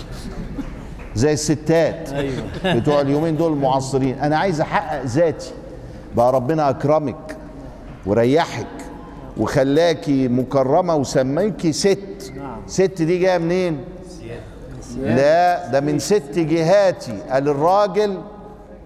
زي 1.15 1.33
الستات 1.33 2.13
أيوه. 2.13 2.43
بتوع 2.65 3.01
اليومين 3.01 3.37
دول 3.37 3.53
المعاصرين. 3.53 4.19
أنا 4.19 4.39
عايز 4.39 4.61
أحقق 4.61 5.05
ذاتي. 5.05 5.51
بقى 6.17 6.33
ربنا 6.33 6.71
أكرمك 6.71 7.37
وريحك 8.07 8.67
وخلاكي 9.37 10.29
مكرمة 10.29 10.95
وسميكي 10.97 11.73
ست. 11.73 12.33
نعم. 12.37 12.61
ست 12.67 13.03
دي 13.03 13.19
جاية 13.19 13.39
منين؟ 13.39 13.79
لا 14.99 15.67
ده 15.67 15.81
من 15.81 15.99
ست 15.99 16.39
جهاتي 16.39 17.19
قال 17.31 17.49
الراجل 17.49 18.21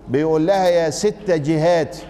بيقول 0.08 0.46
لها 0.46 0.68
يا 0.68 0.90
ست 0.90 1.30
جهاتي 1.30 2.02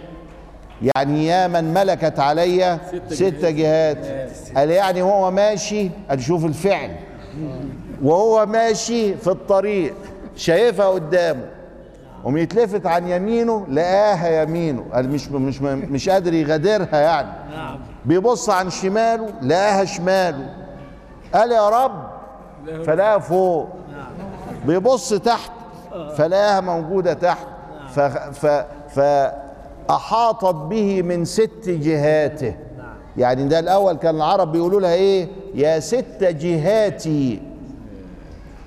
يعني 0.97 1.27
يا 1.27 1.47
من 1.47 1.75
ملكت 1.75 2.19
علي 2.19 2.79
ست 3.09 3.45
جهات. 3.45 3.99
قال 4.57 4.71
يعني 4.71 5.03
هو 5.03 5.31
ماشي؟ 5.31 5.91
قال 6.11 6.23
شوف 6.23 6.45
الفعل. 6.45 6.91
وهو 8.03 8.47
ماشي 8.47 9.17
في 9.17 9.29
الطريق 9.29 9.95
شايفها 10.37 10.87
قدامه. 10.87 11.45
قوم 12.25 12.37
يتلفت 12.37 12.87
عن 12.87 13.09
يمينه 13.09 13.67
لقاها 13.69 14.43
يمينه. 14.43 14.85
قال 14.93 15.09
مش 15.09 15.29
مش 15.29 15.63
مش 15.63 16.09
قادر 16.09 16.35
يغادرها 16.35 17.01
يعني. 17.01 17.29
نعم. 17.57 17.79
بيبص 18.05 18.51
عن 18.51 18.71
شماله 18.71 19.29
لقاها 19.43 19.85
شماله. 19.85 20.55
قال 21.35 21.53
يا 21.53 21.69
رب 21.69 22.03
فلاقاها 22.85 23.19
فوق. 23.19 23.69
بيبص 24.67 25.09
تحت 25.15 25.51
فلاقاها 26.17 26.61
موجودة 26.61 27.13
تحت. 27.15 27.47
فأحاطت 28.89 30.55
به 30.55 31.03
من 31.03 31.25
ست 31.25 31.69
جهاته. 31.69 32.55
يعني 33.17 33.49
ده 33.49 33.59
الأول 33.59 33.97
كان 33.97 34.15
العرب 34.17 34.53
بيقولوا 34.53 34.81
لها 34.81 34.95
إيه؟ 34.95 35.29
يا 35.55 35.81
ست 35.81 36.25
جهاتي. 36.25 37.43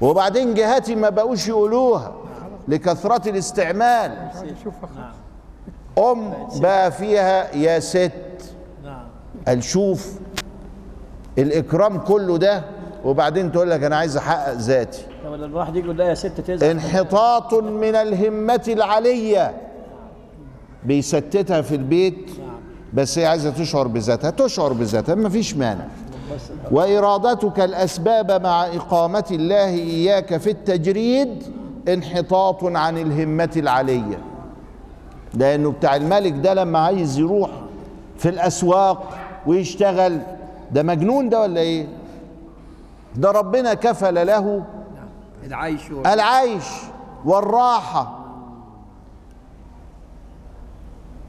وبعدين 0.01 0.53
جهاتي 0.53 0.95
ما 0.95 1.09
بقوش 1.09 1.47
يقولوها 1.47 2.13
لكثرة 2.67 3.29
الاستعمال. 3.29 4.11
أم 5.97 6.33
بقى 6.61 6.91
فيها 6.91 7.55
يا 7.55 7.79
ست. 7.79 8.11
قال 9.47 9.63
شوف 9.63 10.19
الإكرام 11.37 11.97
كله 11.97 12.37
ده 12.37 12.63
وبعدين 13.05 13.51
تقول 13.51 13.69
لك 13.69 13.83
أنا 13.83 13.95
عايز 13.95 14.17
أحقق 14.17 14.53
ذاتي. 14.53 15.01
طب 15.25 15.33
لما 15.33 15.45
الواحد 15.45 15.75
يقول 15.75 15.97
لا 15.97 16.05
يا 16.05 16.13
ست 16.13 16.41
تزعل. 16.41 16.69
انحطاط 16.69 17.53
من 17.53 17.95
الهمة 17.95 18.63
العلية. 18.67 19.53
بيستتها 20.83 21.61
في 21.61 21.75
البيت 21.75 22.31
بس 22.93 23.19
هي 23.19 23.25
عايزة 23.25 23.49
تشعر 23.49 23.87
بذاتها. 23.87 24.29
تشعر 24.29 24.73
بذاتها 24.73 25.15
ما 25.15 25.29
فيش 25.29 25.55
مانع. 25.55 25.85
وإرادتك 26.71 27.59
الأسباب 27.59 28.43
مع 28.43 28.65
إقامة 28.65 29.25
الله 29.31 29.65
إياك 29.69 30.37
في 30.37 30.49
التجريد 30.49 31.43
انحطاط 31.87 32.63
عن 32.63 32.97
الهمة 32.97 33.51
العلية. 33.57 34.19
لأنه 35.33 35.71
بتاع 35.71 35.95
الملك 35.95 36.33
ده 36.33 36.53
لما 36.53 36.79
عايز 36.79 37.19
يروح 37.19 37.49
في 38.17 38.29
الأسواق 38.29 39.17
ويشتغل 39.47 40.19
ده 40.71 40.83
مجنون 40.83 41.29
ده 41.29 41.41
ولا 41.41 41.61
إيه؟ 41.61 41.87
ده 43.17 43.31
ربنا 43.31 43.73
كفل 43.73 44.27
له 44.27 44.63
العيش 45.43 45.81
العيش 46.05 46.65
والراحة. 47.25 48.19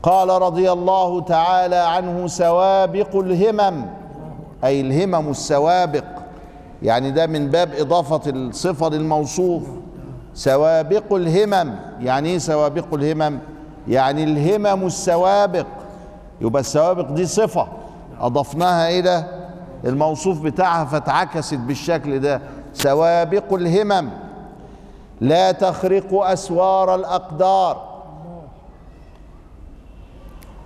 قال 0.02 0.28
رضي 0.28 0.73
الله 0.73 1.21
تعالى 1.21 1.76
عنه 1.76 2.26
سوابق 2.26 3.16
الهمم 3.16 3.87
أي 4.64 4.81
الهمم 4.81 5.31
السوابق. 5.31 6.05
يعني 6.83 7.11
ده 7.11 7.26
من 7.26 7.49
باب 7.50 7.75
إضافة 7.75 8.31
الصفة 8.31 8.88
للموصوف. 8.88 9.62
سوابق 10.35 11.14
الهمم. 11.14 11.75
يعني 12.00 12.28
إيه 12.28 12.38
سوابق 12.38 12.95
الهمم؟ 12.95 13.38
يعني 13.88 14.25
الهمم 14.25 14.87
السوابق. 14.87 15.66
يبقى 16.40 16.61
السوابق 16.61 17.11
دي 17.11 17.26
صفة. 17.26 17.69
أضفناها 18.21 18.88
إلى 18.90 19.25
الموصوف 19.87 20.43
بتاعها 20.43 20.85
فاتعكست 20.85 21.55
بالشكل 21.55 22.19
ده. 22.19 22.40
سوابق 22.73 23.55
الهمم. 23.55 24.11
لا 25.21 25.52
تخرق 25.52 26.14
أسوار 26.14 26.95
الأقدار. 26.95 27.97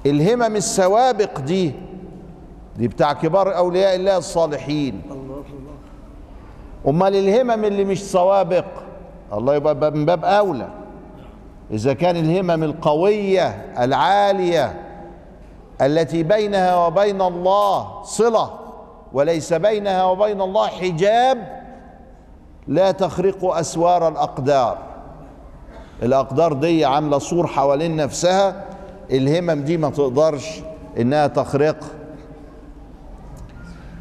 الهمم 0.06 0.56
السوابق 0.56 1.40
دي 1.40 1.72
دي 2.76 2.88
بتاع 2.88 3.12
كبار 3.12 3.56
أولياء 3.56 3.96
الله 3.96 4.16
الصالحين. 4.16 5.02
أمال 6.88 7.16
الهمم 7.16 7.64
اللي 7.64 7.84
مش 7.84 8.02
سوابق 8.02 8.64
الله 9.32 9.54
يبقى 9.54 9.90
من 9.90 10.06
باب 10.06 10.24
أولى. 10.24 10.68
إذا 11.70 11.92
كان 11.92 12.16
الهمم 12.16 12.64
القوية 12.64 13.74
العالية 13.78 14.80
التي 15.80 16.22
بينها 16.22 16.86
وبين 16.86 17.22
الله 17.22 18.02
صلة 18.02 18.59
وليس 19.12 19.52
بينها 19.52 20.04
وبين 20.04 20.40
الله 20.40 20.66
حجاب 20.66 21.60
لا 22.68 22.90
تخرق 22.90 23.44
أسوار 23.44 24.08
الأقدار. 24.08 24.78
الأقدار 26.02 26.52
دي 26.52 26.84
عاملة 26.84 27.18
سور 27.18 27.46
حوالين 27.46 27.96
نفسها 27.96 28.64
الهمم 29.10 29.62
دي 29.64 29.76
ما 29.76 29.90
تقدرش 29.90 30.60
إنها 30.98 31.26
تخرق. 31.26 31.76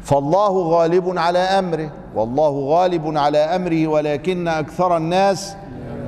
فالله 0.02 0.68
غالب 0.68 1.18
على 1.18 1.38
أمره 1.38 1.90
والله 2.14 2.50
غالب 2.50 3.16
على 3.18 3.38
أمره 3.38 3.86
ولكن 3.86 4.48
أكثر 4.48 4.96
الناس 4.96 5.56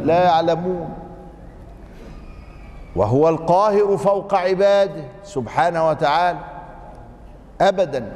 لا 0.04 0.24
يعلمون. 0.24 0.88
وهو 2.96 3.28
القاهر 3.28 3.96
فوق 3.96 4.34
عباده 4.34 5.04
سبحانه 5.24 5.88
وتعالى. 5.88 6.38
أبدا. 7.60 8.12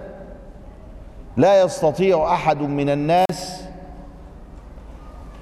لا 1.37 1.63
يستطيع 1.63 2.33
أحد 2.35 2.61
من 2.61 2.91
الناس 2.91 3.63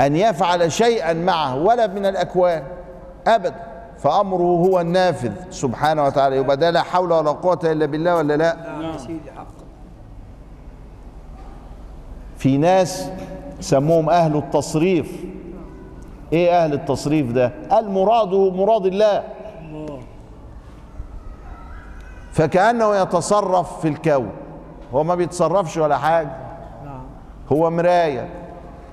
أن 0.00 0.16
يفعل 0.16 0.72
شيئا 0.72 1.12
معه 1.12 1.57
ولا 1.57 1.87
من 1.87 2.07
الأكوان 2.07 2.62
أبدا. 3.26 3.54
فأمره 3.98 4.42
هو 4.42 4.80
النافذ 4.80 5.33
سبحانه 5.50 6.04
وتعالى. 6.04 6.37
يبقى 6.37 6.57
ده 6.57 6.70
لا 6.70 6.83
حول 6.83 7.12
ولا 7.12 7.30
قوة 7.30 7.61
إلا 7.64 7.87
بالله 7.87 8.16
ولا 8.16 8.37
لا؟ 8.37 8.57
نعم. 8.57 8.83
يا 8.83 8.96
سيدي 8.96 9.30
حقا. 9.37 9.64
في 12.38 12.57
ناس 12.57 13.11
سموهم 13.61 14.11
أهل 14.11 14.37
التصريف. 14.37 15.24
إيه 16.33 16.64
أهل 16.64 16.72
التصريف 16.72 17.33
ده؟ 17.33 17.52
قال 17.70 17.90
مراده 17.90 18.50
مراد 18.50 18.87
الله. 18.87 19.24
فكأنه 22.33 22.96
يتصرف 22.96 23.80
في 23.80 23.88
الكون. 23.88 24.30
هو 24.94 25.04
ما 25.04 25.14
بيتصرفش 25.14 25.76
ولا 25.76 25.98
حاجة. 25.98 26.37
نعم. 26.85 27.02
هو 27.52 27.70
مراية. 27.70 28.28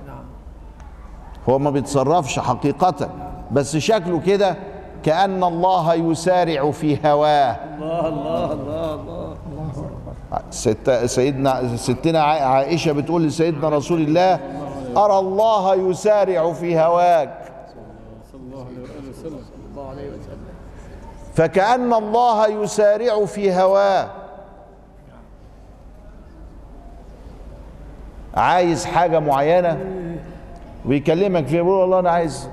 نعم. 0.06 0.24
هو 1.48 1.58
ما 1.58 1.70
بيتصرفش 1.70 2.38
حقيقة. 2.38 3.08
بس 3.52 3.76
شكله 3.76 4.20
كده 4.20 4.56
كأن 5.04 5.44
الله 5.44 5.94
يسارع 5.94 6.70
في 6.70 6.98
هواه. 7.08 7.56
الله 7.78 8.08
الله 8.08 8.52
الله 8.52 8.94
الله. 8.94 9.36
ست 10.50 10.90
سيدنا 11.04 11.76
ستنا 11.76 12.22
عا- 12.22 12.40
عائشة 12.44 12.92
بتقول 12.92 13.22
لسيدنا 13.26 13.68
رسول 13.68 14.00
الله 14.00 14.40
أرى 14.96 15.18
الله 15.18 15.74
يسارع 15.74 16.52
في 16.52 16.78
هواك. 16.80 17.38
الله 18.34 18.66
فكأن 21.34 21.92
الله 21.92 22.46
يسارع 22.48 23.24
في 23.24 23.52
هواه. 23.54 24.06
عايز 28.34 28.84
حاجة 28.84 29.18
معينة 29.20 29.78
ويكلمك 30.86 31.46
فيها 31.46 31.56
يقول 31.58 31.68
والله 31.74 31.98
أنا 31.98 32.10
عايز 32.10 32.48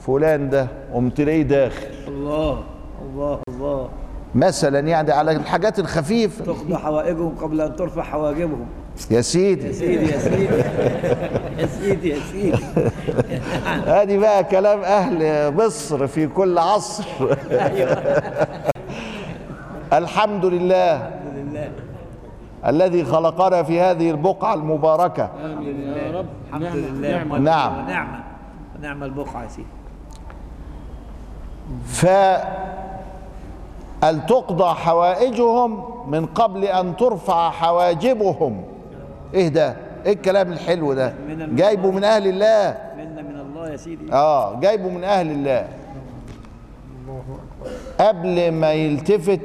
فلان 0.00 0.50
ده 0.50 0.66
قمت 0.94 1.16
تلاقيه 1.16 1.42
داخل. 1.42 1.86
الله 2.08 2.62
الله 3.02 3.38
الله. 3.48 3.88
مثلا 4.34 4.78
يعني 4.78 5.12
على 5.12 5.32
الحاجات 5.32 5.78
الخفيفة. 5.78 6.44
تقضى 6.44 6.76
حوائجهم 6.76 7.34
قبل 7.40 7.60
أن 7.60 7.76
ترفع 7.76 8.02
حواجبهم. 8.02 8.66
يا 9.10 9.20
سيدي. 9.20 9.72
سيدي 9.72 10.12
يا 10.12 10.18
سيدي. 10.18 10.44
يا 11.58 11.66
سيدي 11.66 12.08
يا 12.08 12.18
سيدي. 12.32 12.58
ادي 14.00 14.18
بقى 14.18 14.44
كلام 14.44 14.80
أهل 14.80 15.50
مصر 15.56 16.06
في 16.06 16.26
كل 16.26 16.58
عصر. 16.58 17.04
لله 17.50 18.02
الحمد 19.92 20.44
لله. 20.44 21.10
الذي 22.66 23.04
خلقنا 23.04 23.62
في 23.62 23.80
هذه 23.80 24.10
البقعة 24.10 24.54
المباركة. 24.54 25.30
الحمد 25.44 25.66
لله 25.66 25.96
يا 25.96 26.18
رب. 26.18 26.26
الحمد 26.48 26.76
لله. 26.76 27.38
نعم. 27.38 27.86
نعمة. 27.88 28.24
نعمة 28.80 29.06
البقعة 29.06 29.42
يا 29.42 29.48
سيدي. 29.48 29.68
ف 31.86 32.06
أن 34.04 34.26
تقضى 34.26 34.74
حوائجهم 34.74 35.84
من 36.10 36.26
قبل 36.26 36.64
أن 36.64 36.96
ترفع 36.96 37.50
حواجبهم؟ 37.50 38.62
إيه 39.34 39.48
ده؟ 39.48 39.76
إيه 40.06 40.12
الكلام 40.12 40.52
الحلو 40.52 40.92
ده؟ 40.92 41.14
جايبه 41.28 41.90
من 41.90 42.04
أهل 42.04 42.26
الله. 42.26 42.78
منا 42.96 43.22
من 43.22 43.40
الله 43.40 43.68
يا 43.70 43.76
سيدي. 43.76 44.12
آه 44.12 44.60
جايبه 44.60 44.88
من 44.88 45.04
أهل 45.04 45.30
الله. 45.30 45.68
قبل 48.00 48.52
ما 48.52 48.72
يلتفت 48.72 49.40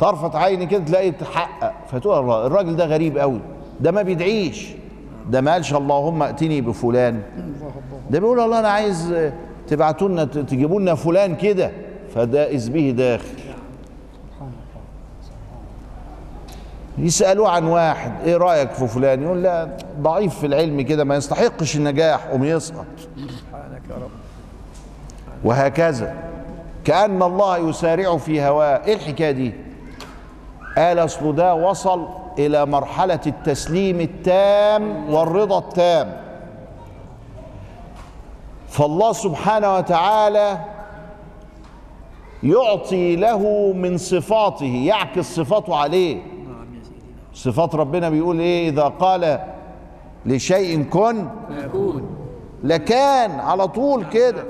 طرفة 0.00 0.38
عيني 0.38 0.66
كده 0.66 0.84
تلاقي 0.84 1.10
تحقق. 1.10 1.72
فتقول 1.92 2.18
الله 2.18 2.46
الراجل 2.46 2.76
ده 2.76 2.86
غريب 2.86 3.18
قوي. 3.18 3.40
ده 3.80 3.92
ما 3.92 4.02
بيدعيش. 4.02 4.68
ده 5.30 5.40
ما 5.40 5.52
قالش 5.52 5.74
اللهم 5.74 6.22
ائتني 6.22 6.60
بفلان. 6.60 7.22
ده 8.10 8.20
بيقول 8.20 8.40
الله 8.40 8.58
أنا 8.58 8.68
عايز 8.68 9.14
تبعتوا 9.68 10.08
لنا 10.08 10.24
تجيبوا 10.24 10.80
لنا 10.80 10.94
فلان 10.94 11.36
كده. 11.36 11.70
فده 12.14 12.50
إذ 12.50 12.70
به 12.70 12.90
داخل. 12.90 13.28
يسألوه 16.98 17.48
عن 17.48 17.64
واحد 17.64 18.12
إيه 18.24 18.36
رأيك 18.36 18.70
في 18.70 18.86
فلان؟ 18.86 19.22
يقول 19.22 19.42
لا 19.42 19.76
ضعيف 20.00 20.38
في 20.38 20.46
العلم 20.46 20.80
كده 20.80 21.04
ما 21.04 21.16
يستحقش 21.16 21.76
النجاح 21.76 22.26
قوم 22.26 22.44
يسقط. 22.44 22.86
سبحانك 23.16 23.82
يا 23.90 23.94
رب. 23.94 24.10
وهكذا. 25.44 26.14
كأن 26.84 27.22
الله 27.22 27.68
يسارع 27.68 28.16
في 28.16 28.42
هواه. 28.42 28.84
إيه 28.84 28.94
الحكاية 28.94 29.30
دي؟ 29.30 29.52
قال 30.78 30.98
اصل 30.98 31.34
ده 31.34 31.54
وصل 31.54 32.06
إلى 32.38 32.66
مرحلة 32.66 33.20
التسليم 33.26 34.00
التام 34.00 35.14
والرضا 35.14 35.58
التام. 35.58 36.20
فالله 38.68 39.12
سبحانه 39.12 39.76
وتعالى 39.76 40.58
يعطي 42.42 43.16
له 43.16 43.72
من 43.72 43.98
صفاته 43.98 44.84
يعكس 44.86 45.36
صفاته 45.36 45.76
عليه. 45.76 46.22
صفات 47.34 47.74
ربنا 47.74 48.10
بيقول 48.10 48.40
إيه؟ 48.40 48.68
إذا 48.68 48.82
قال 48.82 49.40
لشيء 50.26 50.82
كن 50.82 51.28
لكان 52.64 53.30
على 53.40 53.68
طول 53.68 54.04
كده. 54.04 54.44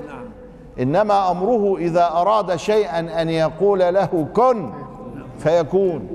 إنما 0.80 1.30
أمره 1.30 1.76
إذا 1.78 2.06
أراد 2.12 2.56
شيئا 2.56 3.22
أن 3.22 3.28
يقول 3.28 3.78
له 3.78 4.26
كن. 4.34 4.83
فيكون. 5.38 6.08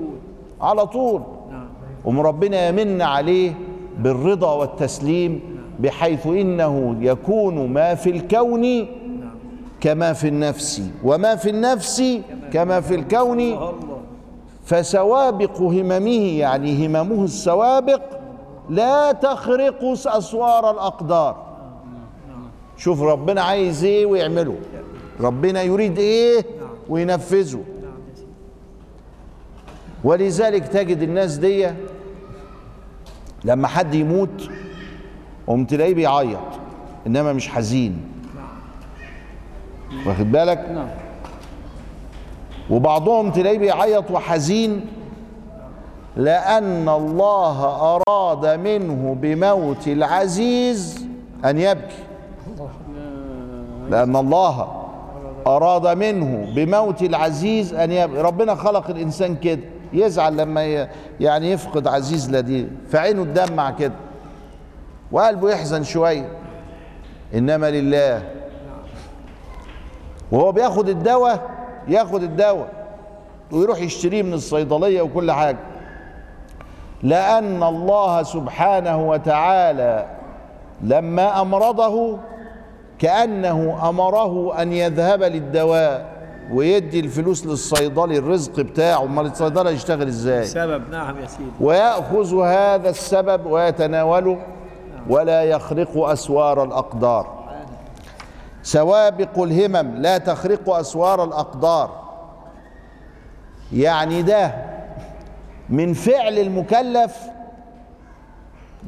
على 0.60 0.86
طول. 0.86 1.22
وم 2.04 2.20
ربنا 2.20 2.68
يمن 2.68 3.02
عليه 3.02 3.52
بالرضا 3.98 4.54
والتسليم 4.54 5.40
بحيث 5.80 6.26
إنه 6.26 6.96
يكون 7.00 7.72
ما 7.72 7.94
في 7.94 8.10
الكون 8.10 8.86
كما 9.80 10.12
في 10.12 10.28
النفس. 10.28 10.82
وما 11.04 11.36
في 11.36 11.50
النفس 11.50 12.02
كما 12.52 12.80
في 12.80 12.94
الكون 12.94 13.58
فسوابق 14.64 15.60
هممه 15.60 16.38
يعني 16.38 16.86
هممه 16.86 17.24
السوابق 17.24 18.02
لا 18.70 19.12
تخرق 19.12 19.84
أسوار 20.06 20.70
الأقدار. 20.70 21.36
شوف 22.76 23.02
ربنا 23.02 23.42
عايز 23.42 23.84
إيه 23.84 24.06
ويعمله. 24.06 24.56
ربنا 25.20 25.62
يريد 25.62 25.98
إيه 25.98 26.44
وينفذه. 26.88 27.60
ولذلك 30.04 30.68
تجد 30.68 31.02
الناس 31.02 31.36
دي 31.36 31.68
لما 33.44 33.68
حد 33.68 33.94
يموت 33.94 34.50
قوم 35.46 35.64
تلاقيه 35.64 35.94
بيعيط 35.94 36.38
إنما 37.06 37.32
مش 37.32 37.48
حزين. 37.48 38.00
واخد 40.06 40.32
بالك؟ 40.32 40.58
نعم. 40.74 40.88
وبعضهم 42.70 43.30
تلاقيه 43.30 43.58
بيعيط 43.58 44.10
وحزين 44.10 44.86
لأن 46.16 46.88
الله 46.88 47.64
أراد 47.96 48.60
منه 48.60 49.16
بموت 49.20 49.88
العزيز 49.88 51.06
أن 51.44 51.58
يبكي. 51.58 52.02
لأن 53.90 54.16
الله 54.16 54.68
أراد 55.46 55.86
منه 55.98 56.52
بموت 56.54 57.02
العزيز 57.02 57.74
أن 57.74 57.92
يبكي. 57.92 58.20
ربنا 58.20 58.54
خلق 58.54 58.90
الإنسان 58.90 59.36
كده. 59.36 59.60
يزعل 59.92 60.36
لما 60.36 60.88
يعني 61.20 61.52
يفقد 61.52 61.86
عزيز 61.86 62.30
لديه 62.30 62.66
فعينه 62.90 63.24
تدمع 63.24 63.70
كده. 63.70 63.94
وقلبه 65.12 65.50
يحزن 65.50 65.82
شوية. 65.82 66.28
إنما 67.34 67.70
لله. 67.70 68.22
وهو 70.32 70.52
بياخد 70.52 70.88
الدواء 70.88 71.50
ياخد 71.88 72.22
الدواء. 72.22 72.68
ويروح 73.52 73.80
يشتريه 73.80 74.22
من 74.22 74.32
الصيدلية 74.32 75.02
وكل 75.02 75.32
حاجة. 75.32 75.58
لأن 77.02 77.62
الله 77.62 78.22
سبحانه 78.22 79.08
وتعالى 79.08 80.06
لما 80.82 81.40
أمرضه 81.40 82.18
كأنه 82.98 83.88
أمره 83.88 84.62
أن 84.62 84.72
يذهب 84.72 85.22
للدواء. 85.22 86.19
ويدي 86.52 87.00
الفلوس 87.00 87.46
للصيدلي 87.46 88.18
الرزق 88.18 88.60
بتاعه. 88.60 89.02
امال 89.02 89.26
الصيدلي 89.26 89.70
يشتغل 89.70 90.06
إزاي؟ 90.06 90.44
سبب 90.44 90.90
نعم 90.90 91.18
يا 91.18 91.26
سيدي. 91.26 91.50
ويأخذ 91.60 92.42
هذا 92.42 92.90
السبب 92.90 93.46
ويتناوله 93.46 94.38
ولا 95.08 95.42
يخرق 95.42 95.98
أسوار 95.98 96.64
الأقدار. 96.64 97.40
سوابق 98.62 99.38
الهمم 99.38 99.96
لا 99.96 100.18
تخرق 100.18 100.70
أسوار 100.70 101.24
الأقدار. 101.24 102.00
يعني 103.72 104.22
ده 104.22 104.54
من 105.68 105.94
فعل 105.94 106.38
المكلف 106.38 107.16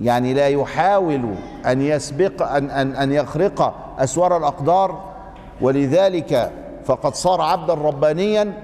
يعني 0.02 0.34
لا 0.34 0.48
يحاول 0.48 1.34
أن 1.66 1.82
يسبق 1.82 2.42
أن 2.42 2.70
أن 2.70 2.94
أن 2.96 3.12
يخرق 3.12 3.74
أسوار 3.98 4.36
الأقدار. 4.36 5.12
ولذلك 5.60 6.52
فقد 6.86 7.14
صار 7.14 7.40
عبدا 7.40 7.74
ربانيا؟ 7.74 8.62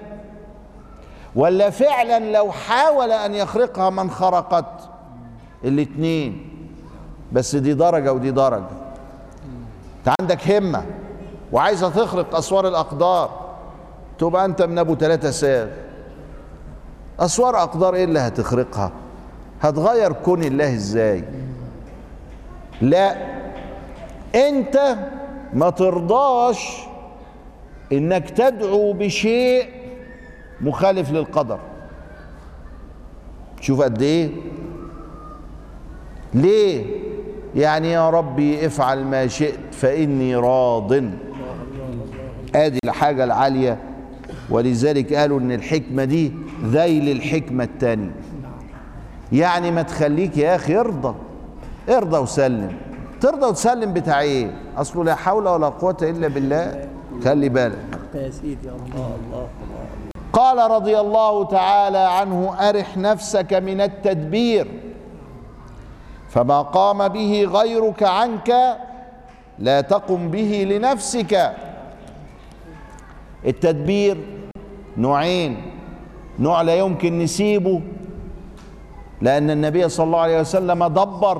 ولا 1.36 1.70
فعلا 1.70 2.32
لو 2.32 2.52
حاول 2.52 3.12
أن 3.12 3.34
يخرقها 3.34 3.90
من 3.90 4.10
خرقت؟ 4.10 4.88
الاتنين. 5.64 6.48
بس 7.32 7.56
دي 7.56 7.74
درجة 7.74 8.12
ودي 8.12 8.30
درجة. 8.30 8.64
أنت 9.98 10.14
عندك 10.20 10.50
همة 10.50 10.84
وعايزة 11.52 11.88
تخرق 11.88 12.34
أسوار 12.36 12.68
الأقدار. 12.68 13.30
تبقى 14.18 14.44
أنت 14.44 14.62
من 14.62 14.78
أبو 14.78 14.94
ثلاثة 14.94 15.30
ساغ 15.30 15.68
أسوار 17.20 17.62
أقدار 17.62 17.94
إيه 17.94 18.04
اللي 18.04 18.18
هتخرقها؟ 18.18 18.92
هتغير 19.62 20.12
كون 20.12 20.42
الله 20.42 20.74
إزاي؟ 20.74 21.24
لا. 22.80 23.16
أنت 24.34 24.96
ما 25.52 25.70
ترضاش 25.70 26.80
إنك 27.92 28.30
تدعو 28.30 28.92
بشيء 28.92 29.68
مخالف 30.60 31.10
للقدر. 31.10 31.58
شوف 33.60 33.82
قد 33.82 34.02
إيه؟ 34.02 34.30
ليه؟ 36.34 36.86
يعني 37.56 37.92
يا 37.92 38.10
ربي 38.10 38.66
افعل 38.66 39.04
ما 39.04 39.26
شئت 39.26 39.58
فإني 39.72 40.36
راض. 40.36 40.92
آدي 42.54 42.78
الحاجة 42.84 43.24
العالية. 43.24 43.78
ولذلك 44.50 45.14
قالوا 45.14 45.40
إن 45.40 45.52
الحكمة 45.52 46.04
دي 46.04 46.32
ذيل 46.64 47.16
الحكمة 47.16 47.64
التانية. 47.64 48.10
يعني 49.32 49.70
ما 49.70 49.82
تخليك 49.82 50.36
يا 50.36 50.56
أخي 50.56 50.76
ارضى. 50.76 51.14
ارضى 51.88 52.18
وسلم. 52.18 52.72
ترضى 53.20 53.46
وتسلم 53.46 53.92
بتاع 53.92 54.20
إيه؟ 54.20 54.50
أصله 54.76 55.04
لا 55.04 55.14
حول 55.14 55.48
ولا 55.48 55.68
قوة 55.68 55.96
إلا 56.02 56.28
بالله. 56.28 56.88
خلي 57.24 57.48
بالك. 57.48 57.84
يا 58.14 58.30
سيدي 58.30 58.68
الله 58.68 59.10
الله 59.18 59.48
قال 60.32 60.70
رضي 60.70 61.00
الله 61.00 61.44
تعالى 61.44 61.98
عنه 61.98 62.68
أرح 62.68 62.96
نفسك 62.96 63.52
من 63.54 63.80
التدبير 63.80 64.66
فما 66.28 66.62
قام 66.62 67.08
به 67.08 67.48
غيرك 67.52 68.02
عنك 68.02 68.78
لا 69.58 69.80
تقم 69.80 70.30
به 70.30 70.66
لنفسك. 70.70 71.52
التدبير 73.46 74.16
نوعين 74.96 75.62
نوع 76.38 76.62
لا 76.62 76.74
يمكن 76.74 77.18
نسيبه 77.18 77.80
لأن 79.20 79.50
النبي 79.50 79.88
صلى 79.88 80.04
الله 80.06 80.20
عليه 80.20 80.40
وسلم 80.40 80.86
دبر 80.86 81.38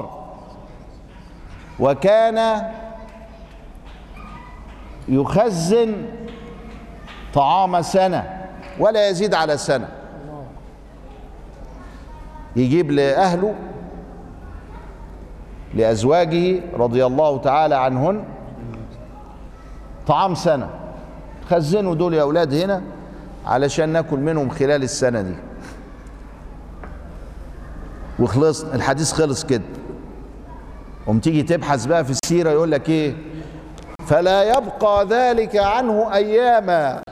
وكان 1.81 2.39
يخزن 5.09 5.95
طعام 7.35 7.83
سنة 7.83 8.45
ولا 8.79 9.09
يزيد 9.09 9.35
على 9.35 9.57
سنة. 9.57 9.89
يجيب 12.57 12.91
لأهله 12.91 13.55
لأزواجه 15.75 16.61
رضي 16.75 17.07
الله 17.07 17.39
تعالى 17.39 17.75
عنهن 17.75 18.25
طعام 20.07 20.35
سنة. 20.35 20.69
خزنوا 21.51 21.95
دول 21.95 22.15
يا 22.15 22.23
أولاد 22.23 22.55
هنا 22.55 22.83
علشان 23.47 23.89
ناكل 23.89 24.17
منهم 24.17 24.49
خلال 24.49 24.83
السنة 24.83 25.23
دي. 25.23 25.35
وخلص 28.19 28.65
الحديث 28.65 29.13
خلص 29.13 29.45
كده. 29.45 29.63
قوم 31.07 31.19
تيجي 31.19 31.43
تبحث 31.43 31.87
بقى 31.87 32.05
في 32.05 32.11
السيرة 32.11 32.51
يقول 32.51 32.71
لك 32.71 32.89
إيه؟ 32.89 33.15
فلا 34.09 34.43
يبقى 34.43 35.07
ذلك 35.11 35.57
عنه 35.57 36.15
أياما. 36.15 37.03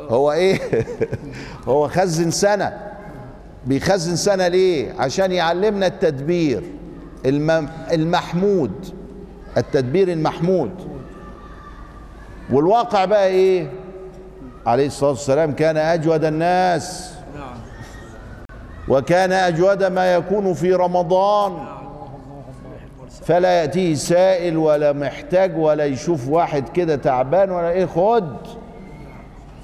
هو 0.00 0.32
إيه؟ 0.32 0.58
هو 1.68 1.88
خزن 1.88 2.30
سنة. 2.30 2.78
بيخزن 3.66 4.16
سنة 4.16 4.48
ليه؟ 4.48 4.92
عشان 4.98 5.32
يعلمنا 5.32 5.86
التدبير. 5.86 6.62
الم- 7.26 7.68
المحمود. 7.92 8.94
التدبير 9.56 10.08
المحمود. 10.12 10.70
والواقع 12.52 13.04
بقى 13.04 13.26
إيه؟ 13.26 13.70
عليه 14.66 14.86
الصلاة 14.86 15.10
والسلام 15.10 15.52
كان 15.52 15.76
أجود 15.76 16.24
الناس. 16.24 17.12
نعم. 17.38 17.54
وكان 18.88 19.32
أجود 19.32 19.84
ما 19.84 20.14
يكون 20.14 20.54
في 20.54 20.72
رمضان. 20.74 21.81
فلا 23.22 23.60
يأتيه 23.60 23.94
سائل 23.94 24.56
ولا 24.56 24.92
محتاج 24.92 25.58
ولا 25.58 25.84
يشوف 25.84 26.28
واحد 26.28 26.68
كده 26.68 26.96
تعبان 26.96 27.50
ولا 27.50 27.70
إيه 27.70 27.86
خد. 27.86 28.36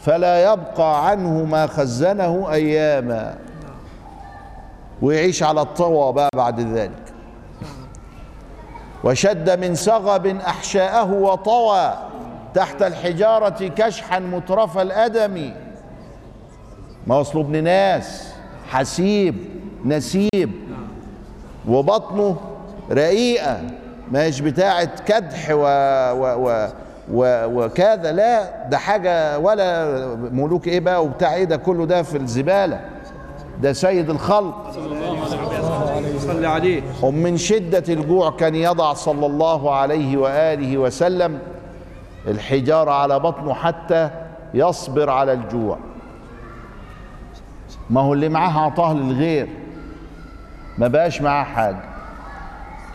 فلا 0.00 0.52
يبقى 0.52 1.08
عنه 1.10 1.44
ما 1.44 1.66
خزنه 1.66 2.52
أياما. 2.52 3.38
ويعيش 5.02 5.42
على 5.42 5.60
الطوى 5.60 6.12
بقى 6.12 6.28
بعد 6.34 6.60
ذلك. 6.60 7.02
وشد 9.04 9.50
من 9.60 9.74
سغب 9.74 10.26
أحشاءه 10.26 11.12
وطوى 11.12 11.94
تحت 12.54 12.82
الحجارة 12.82 13.68
كشحا 13.68 14.18
مترف 14.18 14.78
الأدم. 14.78 15.50
ما 17.06 17.20
أصله 17.20 17.40
ابن 17.40 17.64
ناس 17.64 18.32
حسيب 18.68 19.34
نسيب. 19.84 20.52
وبطنه 21.68 22.36
رقيقة 22.92 23.60
مش 24.12 24.40
بتاعة 24.40 25.04
كدح 25.06 25.50
و, 25.50 25.62
و, 26.12 26.46
و 26.46 26.68
و 27.12 27.44
وكذا 27.46 28.12
لا 28.12 28.66
ده 28.68 28.78
حاجة 28.78 29.38
ولا 29.38 29.96
ملوك 30.32 30.68
إيه 30.68 30.80
بقى 30.80 31.04
وبتاع 31.04 31.34
إيه 31.34 31.44
ده 31.44 31.56
كله 31.56 31.86
ده 31.86 32.02
في 32.02 32.16
الزبالة 32.16 32.80
ده 33.62 33.72
سيد 33.72 34.10
الخلق. 34.10 34.72
صلي 36.18 36.46
عليه. 36.46 36.82
ومن 37.02 37.36
شدة 37.36 37.94
الجوع 37.94 38.30
كان 38.30 38.54
يضع 38.54 38.92
صلى 38.94 39.26
الله 39.26 39.74
عليه 39.74 40.16
وآله 40.16 40.78
وسلم 40.78 41.38
الحجارة 42.26 42.90
على 42.90 43.18
بطنه 43.20 43.54
حتى 43.54 44.10
يصبر 44.54 45.10
على 45.10 45.32
الجوع. 45.32 45.78
ما 47.90 48.00
هو 48.00 48.14
اللي 48.14 48.28
معاه 48.28 48.66
عطاه 48.66 48.94
للغير 48.94 49.48
ما 50.78 50.88
بقاش 50.88 51.22
معاه 51.22 51.44
حاجة. 51.44 51.87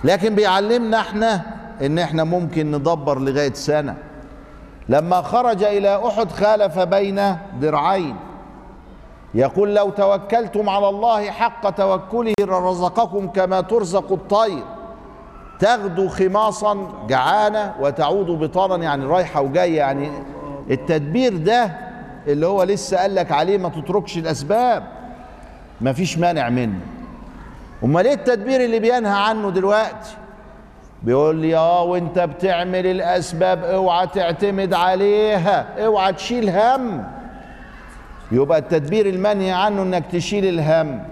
لكن 0.04 0.36
بيعلمنا 0.36 1.00
إحنا 1.00 1.42
ان 1.82 2.00
إحنا 2.00 2.24
ممكن 2.24 2.72
ندبر 2.72 3.20
لغاية 3.20 3.54
سنة. 3.54 3.96
لما 4.89 5.22
خرج 5.22 5.63
إلى 5.63 6.08
أحد 6.08 6.32
خالف 6.32 6.80
بين 6.80 7.38
درعين. 7.62 8.16
يقول 9.34 9.76
لو 9.76 9.89
توكلتم 9.89 10.70
على 10.70 10.89
الله 10.89 11.32
حق 11.32 11.70
توكله 11.70 12.34
لرزقكم 12.39 13.28
كما 13.28 13.62
ترزق 13.62 14.12
الطير. 14.12 14.63
تغدو 15.60 16.08
خماصا 16.08 16.88
جعانة 17.08 17.74
وتعود 17.80 18.26
بطانا 18.26 18.84
يعني 18.84 19.06
رايحة 19.06 19.42
وجاية 19.42 19.78
يعني 19.78 20.12
التدبير 20.72 21.38
ده 21.38 21.72
اللي 22.28 22.46
هو 22.46 22.63
لسه 22.63 22.98
قال 22.98 23.16
لك 23.16 23.32
عليه 23.32 23.58
ما 23.58 23.70
تتركش 23.70 24.18
الأسباب. 24.18 24.84
ما 25.82 25.94
فيش 25.94 26.18
مانع 26.18 26.50
منه. 26.50 26.80
أمال 27.84 28.08
إيه 28.08 28.13
التدبير 28.13 28.62
اللي 28.63 28.80
بينهى 28.80 29.19
عنه 29.30 29.50
دلوقتي؟ 29.50 30.15
بيقول 31.04 31.36
لي 31.36 31.56
آه 31.56 31.84
وإنت 31.84 32.19
بتعمل 32.19 32.86
الأسباب 32.86 33.63
أوعى 33.63 34.08
تعتمد 34.08 34.74
عليها 34.74 35.86
أوعى 35.86 36.13
تشيل 36.13 36.50
هم. 36.50 37.04
يبقى 38.32 38.58
التدبير 38.60 39.06
المنهي 39.06 39.52
عنه 39.52 39.82
إنك 39.82 40.06
تشيل 40.12 40.46
الهم. 40.46 41.04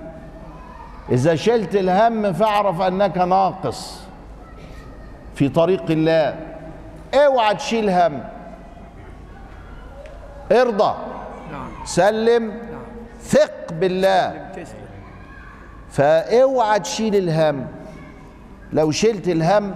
إذا 1.09 1.35
شلت 1.35 1.75
الهم 1.75 2.33
فاعرف 2.33 2.81
أنك 2.81 3.17
ناقص 3.17 3.99
في 5.35 5.49
طريق 5.49 5.83
الله. 5.89 6.35
أوعى 7.13 7.55
تشيل 7.55 7.89
هم. 7.89 8.23
ارضى. 10.51 10.93
سلم. 11.85 12.53
ثق 13.21 13.73
بالله. 13.73 14.51
فاوعى 15.91 16.79
تشيل 16.79 17.15
الهم. 17.15 17.67
لو 18.73 18.91
شلت 18.91 19.27
الهم 19.27 19.75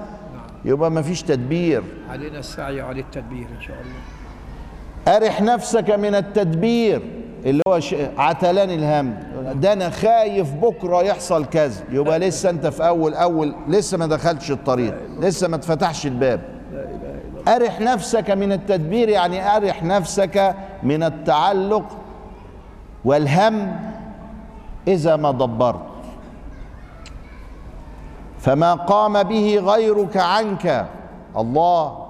يبقى 0.65 0.91
مفيش 0.91 1.21
تدبير. 1.21 1.83
علينا 2.09 2.39
السعي 2.39 2.81
على 2.81 3.01
التدبير 3.01 3.47
إن 3.57 3.61
شاء 3.61 3.75
الله. 3.81 5.17
أرح 5.17 5.41
نفسك 5.41 5.89
من 5.89 6.15
التدبير 6.15 7.01
اللي 7.45 7.61
هو 7.67 7.79
ش- 7.79 7.95
عتلان 8.17 8.69
الهم. 8.69 9.17
ده 9.61 9.73
أنا 9.73 9.89
خايف 9.89 10.53
بكرة 10.53 11.03
يحصل 11.03 11.45
كذا 11.45 11.83
يبقى 11.91 12.19
لسه 12.19 12.49
أنت 12.49 12.67
في 12.67 12.87
أول 12.87 13.13
أول 13.13 13.55
لسه 13.67 13.97
ما 13.97 14.05
دخلتش 14.07 14.51
الطريق. 14.51 14.95
لسه 15.19 15.47
ما 15.47 15.55
اتفتحش 15.55 16.05
الباب. 16.05 16.41
أرح 17.47 17.81
نفسك 17.81 18.29
من 18.31 18.51
التدبير 18.51 19.09
يعني 19.09 19.55
أرح 19.57 19.83
نفسك 19.83 20.55
من 20.83 21.03
التعلق 21.03 21.97
والهم 23.05 23.75
إذا 24.87 25.15
ما 25.15 25.31
دبرت. 25.31 25.79
فما 28.45 28.73
قام 28.73 29.23
به 29.23 29.57
غيرك 29.65 30.17
عنك. 30.17 30.85
الله 31.37 32.05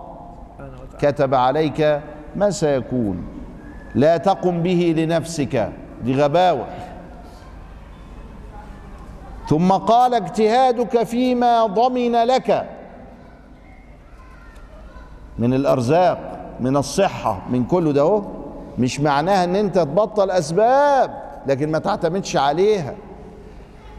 كتب 1.00 1.34
عليك 1.34 2.02
ما 2.36 2.50
سيكون. 2.52 3.28
لا 3.95 4.17
تقم 4.17 4.63
به 4.63 4.93
لنفسك 4.98 5.69
دي 6.04 6.15
غباوة 6.24 6.65
ثم 9.48 9.71
قال 9.71 10.13
اجتهادك 10.13 11.04
فيما 11.04 11.65
ضمن 11.65 12.12
لك. 12.12 12.65
من 15.39 15.54
الأرزاق 15.54 16.19
من 16.60 16.78
الصحة 16.78 17.41
من 17.50 17.63
كله 17.63 17.91
ده 17.91 18.21
مش 18.80 19.00
معناها 19.00 19.43
إن 19.43 19.56
أنت 19.56 19.76
تبطل 19.76 20.32
أسباب 20.32 21.24
لكن 21.48 21.71
ما 21.71 21.80
تعتمدش 21.80 22.38
عليها. 22.38 22.95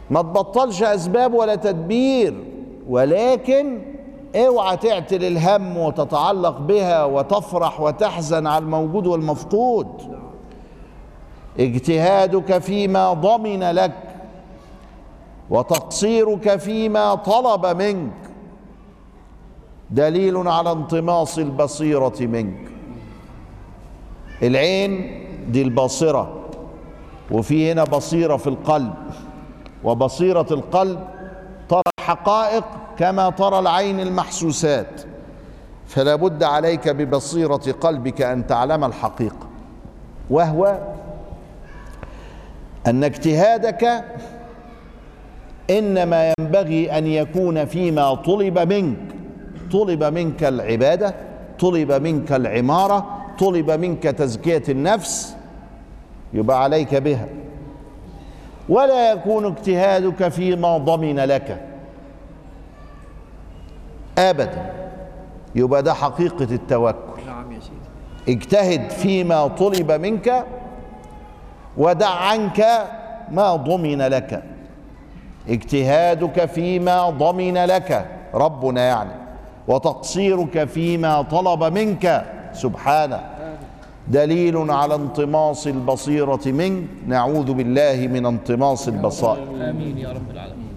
ما 0.09 0.21
تبطلش 0.21 0.83
أسباب 0.83 1.33
ولا 1.33 1.55
تدبير 1.55 2.43
ولكن 2.89 3.81
اوعى 4.35 4.77
تعتل 4.77 5.23
الهم 5.23 5.77
وتتعلق 5.77 6.57
بها 6.59 7.03
وتفرح 7.03 7.81
وتحزن 7.81 8.47
على 8.47 8.63
الموجود 8.63 9.07
والمفقود. 9.07 9.87
اجتهادك 11.59 12.57
فيما 12.57 13.13
ضمن 13.13 13.63
لك 13.63 13.93
وتقصيرك 15.49 16.55
فيما 16.55 17.15
طلب 17.15 17.65
منك 17.65 18.11
دليل 19.91 20.47
على 20.47 20.71
انطماس 20.71 21.39
البصيرة 21.39 22.15
منك. 22.19 22.71
العين 24.43 25.23
دي 25.49 25.61
الباصرة 25.61 26.33
وفي 27.31 27.71
هنا 27.71 27.83
بصيرة 27.83 28.37
في 28.37 28.47
القلب. 28.47 28.93
وبصيرة 29.83 30.47
القلب 30.51 30.99
ترى 31.69 31.81
الحقائق 31.99 32.63
كما 32.97 33.29
ترى 33.29 33.59
العين 33.59 33.99
المحسوسات. 33.99 35.01
فلا 35.87 36.15
بد 36.15 36.43
عليك 36.43 36.89
ببصيرة 36.89 37.75
قلبك 37.81 38.21
أن 38.21 38.47
تعلم 38.47 38.83
الحقيقة. 38.83 39.47
وهو 40.29 40.79
أن 42.87 43.03
اجتهادك 43.03 44.03
إنما 45.69 46.33
ينبغي 46.39 46.97
أن 46.97 47.07
يكون 47.07 47.65
فيما 47.65 48.15
طلب 48.15 48.59
منك. 48.59 48.97
طلب 49.71 50.03
منك 50.03 50.43
العبادة 50.43 51.15
طلب 51.59 51.91
منك 51.91 52.31
العمارة 52.31 53.05
طلب 53.39 53.71
منك 53.71 54.03
تزكية 54.03 54.63
النفس 54.69 55.35
يبقى 56.33 56.63
عليك 56.63 56.95
بها. 56.95 57.27
ولا 58.69 59.11
يكون 59.11 59.45
اجتهادك 59.45 60.27
فيما 60.27 60.77
ضمن 60.77 61.19
لك. 61.19 61.61
ابدا. 64.17 64.71
يبقى 65.55 65.83
ده 65.83 65.93
حقيقة 65.93 66.47
التوكل. 66.51 67.25
نعم 67.27 67.51
يا 67.51 67.59
سيدي. 67.59 68.37
اجتهد 68.37 68.89
فيما 68.89 69.47
طلب 69.47 69.91
منك 69.91 70.45
ودع 71.77 72.09
عنك 72.09 72.65
ما 73.31 73.55
ضمن 73.55 74.01
لك. 74.01 74.43
اجتهادك 75.49 76.45
فيما 76.45 77.09
ضمن 77.09 77.57
لك 77.57 78.05
ربنا 78.33 78.81
يعني. 78.81 79.11
وتقصيرك 79.67 80.63
فيما 80.63 81.21
طلب 81.21 81.63
منك 81.63 82.25
سبحانه. 82.53 83.36
دليل 84.11 84.71
على 84.71 84.95
انطماس 84.95 85.67
البصيرة 85.67 86.45
منك. 86.45 86.83
نعوذ 87.07 87.53
بالله 87.53 88.07
من 88.07 88.25
انطماس 88.25 88.87
البصائر. 88.87 89.43
آمين 89.69 89.97
يا 89.97 90.09
رب 90.09 90.31
العالمين. 90.31 90.73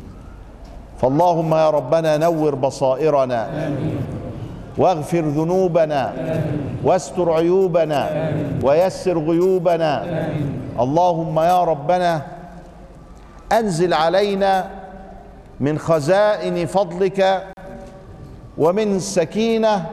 فاللهم 1.01 1.55
يا 1.55 1.71
ربنا 1.71 2.16
نور 2.16 2.55
بصائرنا. 2.55 3.49
واغفر 4.79 5.21
ذنوبنا. 5.21 6.12
واستر 6.85 7.33
عيوبنا. 7.33 8.33
ويسر 8.62 9.19
غيوبنا. 9.19 10.05
اللهم 10.81 11.40
يا 11.40 11.64
ربنا 11.64 12.23
أنزل 13.53 13.95
علينا 13.95 14.71
من 15.61 15.79
خزائن 15.79 16.66
فضلك 16.66 17.47
ومن 18.59 18.97
السكينه 18.97 19.87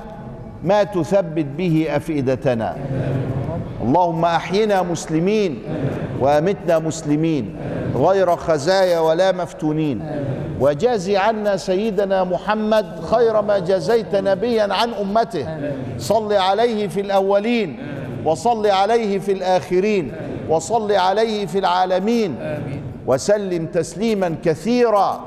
ما 0.64 0.84
تثبت 0.84 1.46
به 1.58 1.88
أفئدتنا. 1.90 2.76
اللهم 3.88 4.26
أحينا 4.26 4.82
مسلمين 4.82 5.60
وامتنا 6.20 6.80
مسلمين 6.80 7.56
غير 7.96 8.36
خزايا 8.36 9.00
ولا 9.00 9.32
مفتونين 9.32 10.02
وجازي 10.60 11.18
عنا 11.18 11.58
سيدنا 11.58 12.24
محمد 12.24 13.00
خير 13.12 13.42
ما 13.42 13.60
جزيت 13.60 14.16
نبيا 14.16 14.74
عن 14.74 14.94
أمته 14.94 15.48
صل 15.98 16.34
عليه 16.34 16.88
في 16.88 17.02
الأولين 17.02 17.78
وصل 18.26 18.68
عليه 18.68 19.20
في 19.20 19.32
الآخرين 19.32 20.12
وصل 20.50 20.92
عليه 20.92 21.46
في 21.46 21.60
العالمين 21.60 22.36
وسلم 23.08 23.66
تسليما 23.66 24.36
كثيرا 24.46 25.26